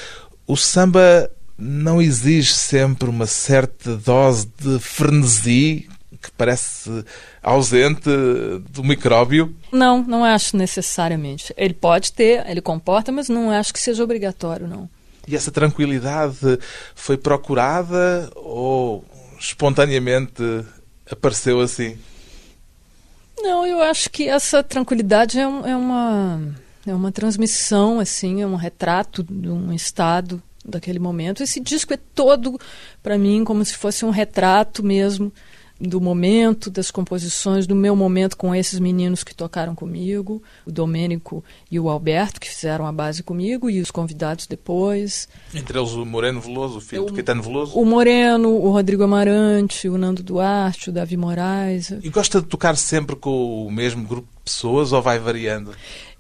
O 0.48 0.58
samba 0.58 1.30
não 1.56 2.02
exige 2.02 2.52
sempre 2.52 3.08
uma 3.08 3.28
certa 3.28 3.96
dose 3.96 4.50
de 4.60 4.80
frenesi 4.80 5.88
que 6.26 6.32
parece 6.32 7.06
ausente 7.42 8.10
do 8.72 8.84
micróbio? 8.84 9.56
Não, 9.72 10.02
não 10.02 10.24
acho 10.24 10.58
necessariamente. 10.58 11.54
Ele 11.56 11.74
pode 11.74 12.12
ter, 12.12 12.46
ele 12.48 12.62
comporta, 12.62 13.12
mas 13.12 13.30
não 13.30 13.52
acho 13.52 13.74
que 13.74 13.80
seja 13.80 14.04
obrigatório, 14.04 14.68
não. 14.68 14.90
E 15.28 15.36
essa 15.36 15.52
tranquilidade 15.52 16.60
foi 16.94 17.18
procurada 17.18 18.30
ou 18.36 19.04
espontaneamente 19.40 20.44
apareceu 21.10 21.60
assim? 21.62 21.98
Não, 23.38 23.66
eu 23.66 23.82
acho 23.82 24.10
que 24.10 24.28
essa 24.28 24.64
tranquilidade 24.64 25.40
é, 25.40 25.48
um, 25.48 25.66
é 25.66 25.76
uma 25.76 26.42
é 26.86 26.94
uma 26.94 27.12
transmissão, 27.12 28.00
assim, 28.00 28.42
é 28.42 28.48
um 28.48 28.56
retrato 28.56 29.24
de 29.24 29.50
um 29.50 29.74
estado 29.74 30.42
daquele 30.64 31.00
momento. 31.00 31.42
Esse 31.42 31.60
disco 31.60 31.94
é 31.94 31.98
todo, 32.14 32.60
para 33.02 33.18
mim, 33.18 33.44
como 33.44 33.66
se 33.66 33.76
fosse 33.76 34.06
um 34.06 34.12
retrato 34.12 34.84
mesmo 34.84 35.34
do 35.80 36.00
momento, 36.00 36.70
das 36.70 36.90
composições, 36.90 37.68
do 37.68 37.76
meu 37.76 37.96
momento 37.96 38.38
com 38.38 38.56
esses 38.56 38.80
meninos 38.80 39.24
que 39.24 39.36
tocaram 39.36 39.76
comigo, 39.76 40.42
o 40.66 40.72
Domênico 40.72 41.44
e 41.70 41.80
o 41.80 41.90
Alberto, 41.90 42.40
que 42.40 42.50
fizeram 42.50 42.86
a 42.88 42.92
base 42.92 43.22
comigo, 43.22 43.70
e 43.70 43.82
os 43.82 43.92
convidados 43.92 44.48
depois. 44.48 45.28
Entre 45.54 45.78
eles 45.78 45.92
o 45.92 46.06
Moreno 46.06 46.40
Veloso, 46.40 46.78
o 46.78 46.82
filho 46.82 47.06
do 47.06 47.14
Caetano 47.14 47.44
Veloso? 47.44 47.78
O 47.78 47.86
Moreno, 47.86 48.50
o 48.50 48.72
Rodrigo 48.72 49.04
Amarante, 49.04 49.90
o 49.90 49.98
Nando 49.98 50.24
Duarte, 50.24 50.90
o 50.90 50.94
Davi 50.94 51.18
Moraes. 51.18 51.92
E 51.92 52.10
gosta 52.10 52.42
de 52.42 52.48
tocar 52.48 52.78
sempre 52.78 53.16
com 53.16 53.66
o 53.66 53.72
mesmo 53.72 54.08
grupo 54.08 54.28
de 54.38 54.44
pessoas 54.44 54.94
ou 54.94 55.02
vai 55.02 55.20
variando? 55.20 55.72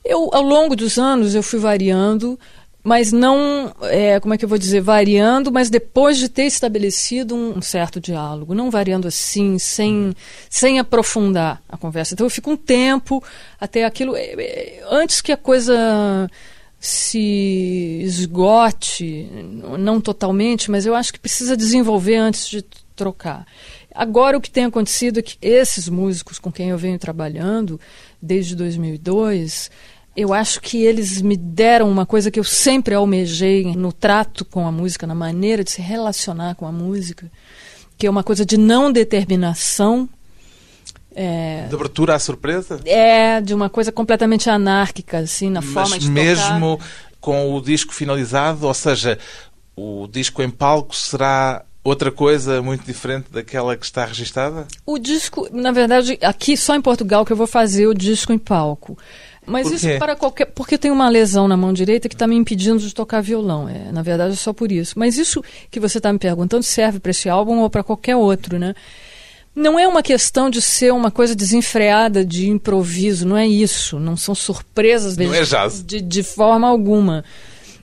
Eu, 0.03 0.29
ao 0.33 0.43
longo 0.43 0.75
dos 0.75 0.99
anos, 0.99 1.33
eu 1.33 1.41
fui 1.41 1.59
variando 1.59 2.37
mas 2.85 3.11
não, 3.11 3.73
é, 3.81 4.19
como 4.19 4.35
é 4.35 4.37
que 4.37 4.45
eu 4.45 4.49
vou 4.49 4.59
dizer, 4.59 4.79
variando, 4.79 5.51
mas 5.51 5.71
depois 5.71 6.19
de 6.19 6.29
ter 6.29 6.43
estabelecido 6.43 7.35
um, 7.35 7.57
um, 7.57 7.61
certo 7.61 7.99
diálogo, 7.99 8.53
não 8.53 8.69
variando 8.69 9.07
assim, 9.07 9.57
sem, 9.57 10.13
sem 10.47 10.77
aprofundar 10.77 11.63
a 11.67 11.75
conversa. 11.77 12.13
Então 12.13 12.27
eu 12.27 12.29
fico 12.29 12.51
um 12.51 12.55
tempo 12.55 13.23
até 13.59 13.85
aquilo, 13.85 14.15
é, 14.15 14.35
é, 14.37 14.83
antes 14.87 15.19
que 15.19 15.31
a 15.31 15.37
coisa 15.37 16.29
se 16.79 18.01
esgote, 18.03 19.31
não 19.79 19.99
totalmente, 19.99 20.69
mas 20.69 20.85
eu 20.85 20.93
acho 20.93 21.11
que 21.11 21.19
precisa 21.19 21.57
desenvolver 21.57 22.17
antes 22.17 22.47
de 22.47 22.61
trocar. 22.95 23.47
Agora 23.95 24.37
o 24.37 24.41
que 24.41 24.51
tem 24.51 24.65
acontecido 24.65 25.17
é 25.17 25.23
que 25.23 25.37
esses 25.41 25.89
músicos 25.89 26.37
com 26.37 26.51
quem 26.51 26.69
eu 26.69 26.77
venho 26.77 26.99
trabalhando 26.99 27.79
desde 28.21 28.55
2002 28.55 29.71
eu 30.15 30.33
acho 30.33 30.61
que 30.61 30.83
eles 30.83 31.21
me 31.21 31.35
deram 31.35 31.89
uma 31.89 32.05
coisa 32.05 32.31
que 32.31 32.39
eu 32.39 32.43
sempre 32.43 32.95
almejei 32.95 33.75
no 33.75 33.91
trato 33.91 34.45
com 34.45 34.65
a 34.65 34.71
música, 34.71 35.05
na 35.05 35.15
maneira 35.15 35.63
de 35.63 35.71
se 35.71 35.81
relacionar 35.81 36.55
com 36.55 36.65
a 36.65 36.71
música, 36.71 37.29
que 37.97 38.07
é 38.07 38.09
uma 38.09 38.23
coisa 38.23 38.45
de 38.45 38.57
não 38.57 38.91
determinação. 38.91 40.07
É, 41.13 41.67
de 41.67 41.75
abertura 41.75 42.15
à 42.15 42.19
surpresa? 42.19 42.79
É, 42.85 43.41
de 43.41 43.53
uma 43.53 43.69
coisa 43.69 43.91
completamente 43.91 44.49
anárquica, 44.49 45.19
assim, 45.19 45.49
na 45.49 45.61
Mas 45.61 45.71
forma 45.71 45.99
de 45.99 46.09
mesmo 46.09 46.79
com 47.19 47.53
o 47.53 47.61
disco 47.61 47.93
finalizado, 47.93 48.67
ou 48.67 48.73
seja, 48.73 49.17
o 49.75 50.07
disco 50.07 50.41
em 50.41 50.49
palco 50.49 50.95
será 50.95 51.65
outra 51.83 52.11
coisa 52.11 52.61
muito 52.61 52.83
diferente 52.83 53.27
daquela 53.31 53.77
que 53.77 53.85
está 53.85 54.05
registada? 54.05 54.67
O 54.85 54.97
disco, 54.97 55.47
na 55.51 55.71
verdade, 55.71 56.17
aqui 56.21 56.57
só 56.57 56.75
em 56.75 56.81
Portugal 56.81 57.25
que 57.25 57.31
eu 57.31 57.37
vou 57.37 57.47
fazer 57.47 57.87
o 57.87 57.93
disco 57.93 58.33
em 58.33 58.39
palco. 58.39 58.97
Mas 59.45 59.71
isso 59.71 59.87
para 59.99 60.15
qualquer. 60.15 60.45
Porque 60.45 60.77
tenho 60.77 60.93
uma 60.93 61.09
lesão 61.09 61.47
na 61.47 61.55
mão 61.55 61.71
direita 61.71 62.09
que 62.09 62.15
está 62.15 62.25
me 62.27 62.35
impedindo 62.35 62.79
de 62.79 62.93
tocar 62.93 63.21
violão. 63.21 63.69
É, 63.69 63.91
na 63.91 64.01
verdade, 64.01 64.33
é 64.33 64.37
só 64.37 64.51
por 64.53 64.71
isso. 64.71 64.97
Mas 64.97 65.17
isso 65.17 65.43
que 65.69 65.79
você 65.79 65.97
está 65.97 66.11
me 66.11 66.19
perguntando 66.19 66.63
serve 66.63 66.99
para 66.99 67.11
esse 67.11 67.29
álbum 67.29 67.59
ou 67.59 67.69
para 67.69 67.83
qualquer 67.83 68.15
outro, 68.15 68.57
né? 68.57 68.73
Não 69.55 69.79
é 69.79 69.87
uma 69.87 70.03
questão 70.03 70.49
de 70.49 70.61
ser 70.61 70.91
uma 70.91 71.09
coisa 71.09 71.33
desenfreada 71.33 72.25
de 72.25 72.49
improviso, 72.49 73.25
não 73.25 73.37
é 73.37 73.47
isso. 73.47 73.99
Não 73.99 74.17
são 74.17 74.35
surpresas 74.35 75.15
não 75.15 75.33
é 75.33 75.43
jazz. 75.43 75.81
De, 75.81 76.01
de 76.01 76.23
forma 76.23 76.67
alguma. 76.67 77.23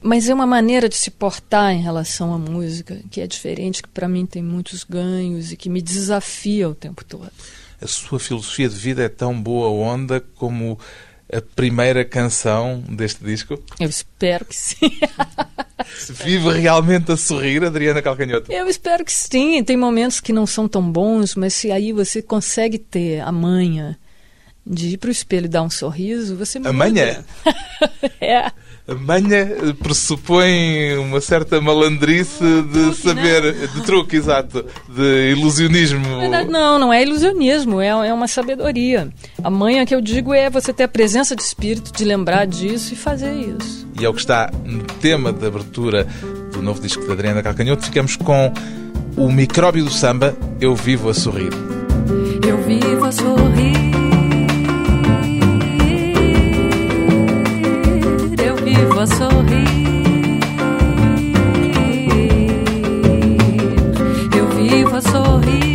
Mas 0.03 0.29
é 0.29 0.35
uma 0.35 0.47
maneira 0.47 0.89
de 0.89 0.97
se 0.97 1.11
portar 1.11 1.73
em 1.73 1.81
relação 1.81 2.35
à 2.35 2.39
música 2.39 3.01
que 3.11 3.21
é 3.21 3.27
diferente, 3.27 3.83
que 3.83 3.89
para 3.89 4.09
mim 4.09 4.27
tem 4.27 4.43
muitos 4.43 4.85
ganhos 4.85 5.53
e 5.53 5.57
que 5.57 5.71
me 5.71 5.81
desafia 5.81 6.69
o 6.69 6.75
tempo 6.75 7.05
todo. 7.05 7.31
A 7.81 7.87
sua 7.87 8.19
filosofia 8.19 8.69
de 8.69 8.75
vida 8.75 9.03
é 9.03 9.09
tão 9.09 9.41
boa 9.41 9.69
onda 9.69 10.21
como 10.35 10.79
a 11.33 11.41
primeira 11.41 12.05
canção 12.05 12.85
deste 12.89 13.25
disco? 13.25 13.63
Eu 13.81 13.89
espero 13.89 14.45
que 14.45 14.55
sim. 14.55 14.91
Vive 16.25 16.61
realmente 16.61 17.11
a 17.11 17.17
sorrir, 17.17 17.65
Adriana 17.65 18.03
Calcanhoto? 18.03 18.53
Eu 18.53 18.69
espero 18.69 19.05
que 19.05 19.13
sim. 19.13 19.65
Tem 19.65 19.77
momentos 19.77 20.21
que 20.21 20.33
não 20.33 20.47
são 20.47 20.69
tão 20.69 20.83
bons, 20.91 21.35
mas 21.35 21.55
se 21.55 21.73
aí 21.73 21.93
você 21.93 22.21
consegue 22.21 22.79
ter 22.79 23.21
a 23.21 23.33
manha 23.33 23.99
de 24.65 24.91
ir 24.91 24.97
para 24.99 25.09
o 25.09 25.13
espelho 25.13 25.47
e 25.47 25.49
dar 25.49 25.63
um 25.63 25.71
sorriso, 25.71 26.37
você 26.37 26.59
muda. 26.59 26.71
A 26.71 26.73
manha? 26.73 27.25
é. 28.21 28.53
A 28.93 28.95
manha 28.95 29.49
pressupõe 29.83 30.99
uma 30.99 31.19
certa 31.19 31.61
malandrice 31.63 32.45
de 32.45 32.73
truque, 32.73 32.97
saber, 32.97 33.43
né? 33.43 33.69
de 33.75 33.83
truque, 33.83 34.17
exato, 34.17 34.67
de 34.87 35.31
ilusionismo. 35.31 36.07
Na 36.07 36.19
verdade, 36.19 36.51
não, 36.51 36.79
não 36.79 36.93
é 36.93 37.03
ilusionismo, 37.03 37.81
é, 37.81 37.89
é 37.89 38.13
uma 38.13 38.29
sabedoria. 38.29 39.09
A 39.43 39.49
manha 39.49 39.87
que 39.87 39.95
eu 39.95 40.01
digo 40.03 40.35
é 40.35 40.51
você 40.51 40.75
ter 40.75 40.85
a 40.85 40.89
presença 40.89 41.35
de 41.35 41.43
espírito, 41.43 41.91
de 41.91 42.05
lembrar 42.05 42.47
disso 42.47 42.93
e 42.93 42.97
fazer 42.97 43.33
isso. 43.33 43.89
E 43.99 44.05
é 44.05 44.09
o 44.09 44.13
que 44.13 44.21
está 44.21 44.51
no 44.63 44.83
tema 44.85 45.33
de 45.33 45.47
abertura 45.47 46.07
do 46.53 46.61
novo 46.61 46.81
disco 46.81 47.03
de 47.07 47.13
Adriana 47.13 47.43
Calcanhoto. 47.43 47.87
Ficamos 47.87 48.15
com 48.17 48.53
o 49.17 49.33
micróbio 49.33 49.85
do 49.85 49.91
samba, 49.91 50.37
Eu 50.61 50.75
Vivo 50.75 51.09
a 51.09 51.15
Sorrir. 51.15 51.53
Eu 52.47 52.59
vivo 52.63 53.05
a 53.07 53.13
sorrir. 53.13 54.02
A 59.03 59.07
sorrir. 59.07 60.39
Eu 64.37 64.49
vivo 64.51 64.97
a 64.97 65.01
sorrir. 65.01 65.73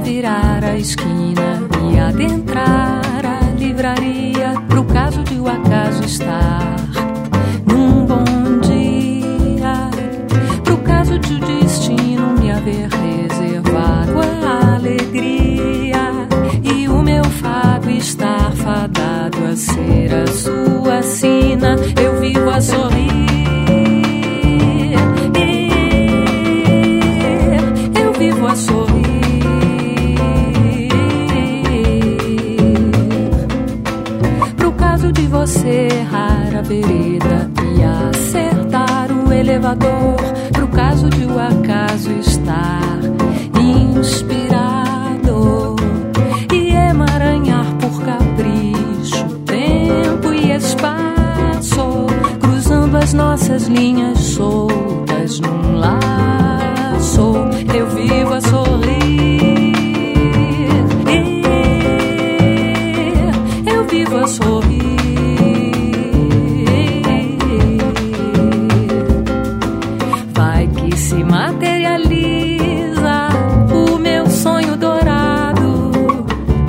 Virar 0.00 0.64
a 0.64 0.76
esquina 0.76 1.60
e 1.92 1.98
adentrar 1.98 3.26
a 3.26 3.50
livraria, 3.58 4.54
pro 4.68 4.84
caso 4.84 5.22
de 5.24 5.38
o 5.38 5.48
acaso 5.48 6.04
estar 6.04 6.77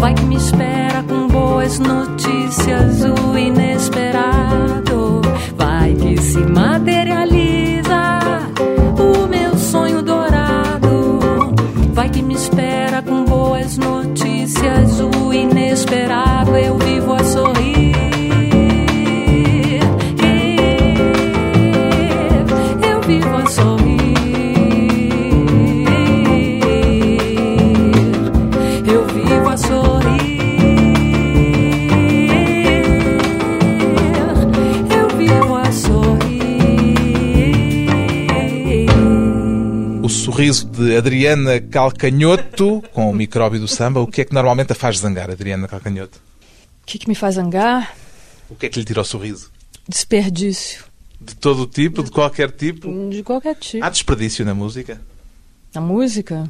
Vai 0.10 0.16
que 0.16 0.26
me 0.26 0.38
espera 0.38 1.04
com 1.04 1.28
boas 1.28 1.78
notícias 1.78 3.04
o 3.04 3.38
inesperado. 3.38 4.39
De 40.90 40.98
Adriana 40.98 41.62
Calcanhoto 41.62 42.84
com 42.92 43.12
o 43.12 43.14
micróbio 43.14 43.60
do 43.60 43.68
samba. 43.68 44.00
O 44.00 44.08
que 44.08 44.22
é 44.22 44.26
que 44.26 44.34
normalmente 44.34 44.72
a 44.72 44.76
faz 44.76 44.98
zangar, 44.98 45.30
Adriana 45.30 45.68
Calcanhoto? 45.68 46.18
O 46.82 46.86
que, 46.88 46.98
que 46.98 47.08
me 47.08 47.14
faz 47.14 47.36
zangar? 47.36 47.96
O 48.50 48.56
que 48.56 48.66
é 48.66 48.70
que 48.70 48.80
lhe 48.80 48.86
tira 48.86 49.02
o 49.02 49.06
sorriso? 49.06 49.52
Desperdício. 49.88 50.84
De 51.22 51.36
todo 51.36 51.68
tipo, 51.68 52.02
de 52.02 52.10
qualquer 52.10 52.50
tipo? 52.50 52.92
De 53.10 53.22
qualquer 53.22 53.56
tipo. 53.56 53.86
Há 53.86 53.90
desperdício 53.90 54.44
na 54.44 54.56
música? 54.56 55.00
A 55.76 55.80
música? 55.80 56.50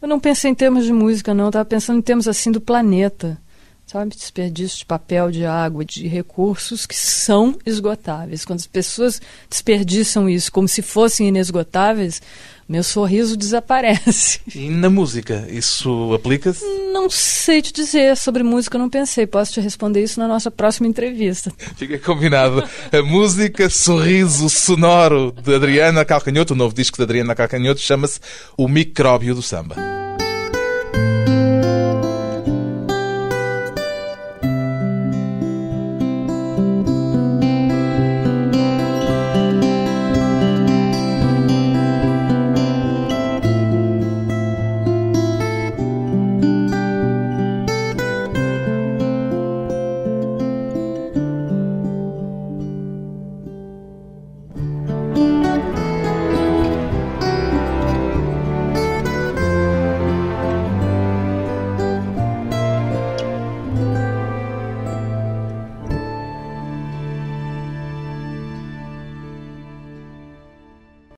Eu 0.00 0.08
não 0.08 0.18
pensei 0.18 0.50
em 0.50 0.54
termos 0.54 0.86
de 0.86 0.92
música, 0.92 1.34
não. 1.34 1.44
Eu 1.44 1.48
estava 1.50 1.64
pensando 1.66 1.98
em 1.98 2.02
termos 2.02 2.26
assim 2.26 2.50
do 2.50 2.60
planeta. 2.60 3.38
Sabe? 3.92 4.16
Desperdício 4.16 4.78
de 4.78 4.86
papel, 4.86 5.30
de 5.30 5.44
água, 5.44 5.84
de 5.84 6.08
recursos 6.08 6.86
que 6.86 6.96
são 6.96 7.58
esgotáveis. 7.66 8.42
Quando 8.42 8.60
as 8.60 8.66
pessoas 8.66 9.20
desperdiçam 9.50 10.30
isso 10.30 10.50
como 10.50 10.66
se 10.66 10.80
fossem 10.80 11.28
inesgotáveis, 11.28 12.22
meu 12.66 12.82
sorriso 12.82 13.36
desaparece. 13.36 14.40
E 14.54 14.70
na 14.70 14.88
música, 14.88 15.46
isso 15.50 16.14
aplica-se? 16.14 16.64
Não 16.90 17.10
sei 17.10 17.60
te 17.60 17.70
dizer. 17.70 18.16
Sobre 18.16 18.42
música 18.42 18.78
eu 18.78 18.80
não 18.80 18.88
pensei. 18.88 19.26
Posso 19.26 19.52
te 19.52 19.60
responder 19.60 20.02
isso 20.02 20.18
na 20.18 20.26
nossa 20.26 20.50
próxima 20.50 20.88
entrevista. 20.88 21.52
Fica 21.76 21.98
combinado. 21.98 22.64
A 22.90 23.02
música 23.02 23.68
Sorriso 23.68 24.48
Sonoro 24.48 25.32
de 25.32 25.54
Adriana 25.54 26.02
Calcanhoto, 26.02 26.54
o 26.54 26.56
novo 26.56 26.74
disco 26.74 26.96
de 26.96 27.02
Adriana 27.02 27.34
Calcanhoto, 27.34 27.80
chama-se 27.80 28.20
O 28.56 28.66
Micróbio 28.68 29.34
do 29.34 29.42
Samba. 29.42 29.76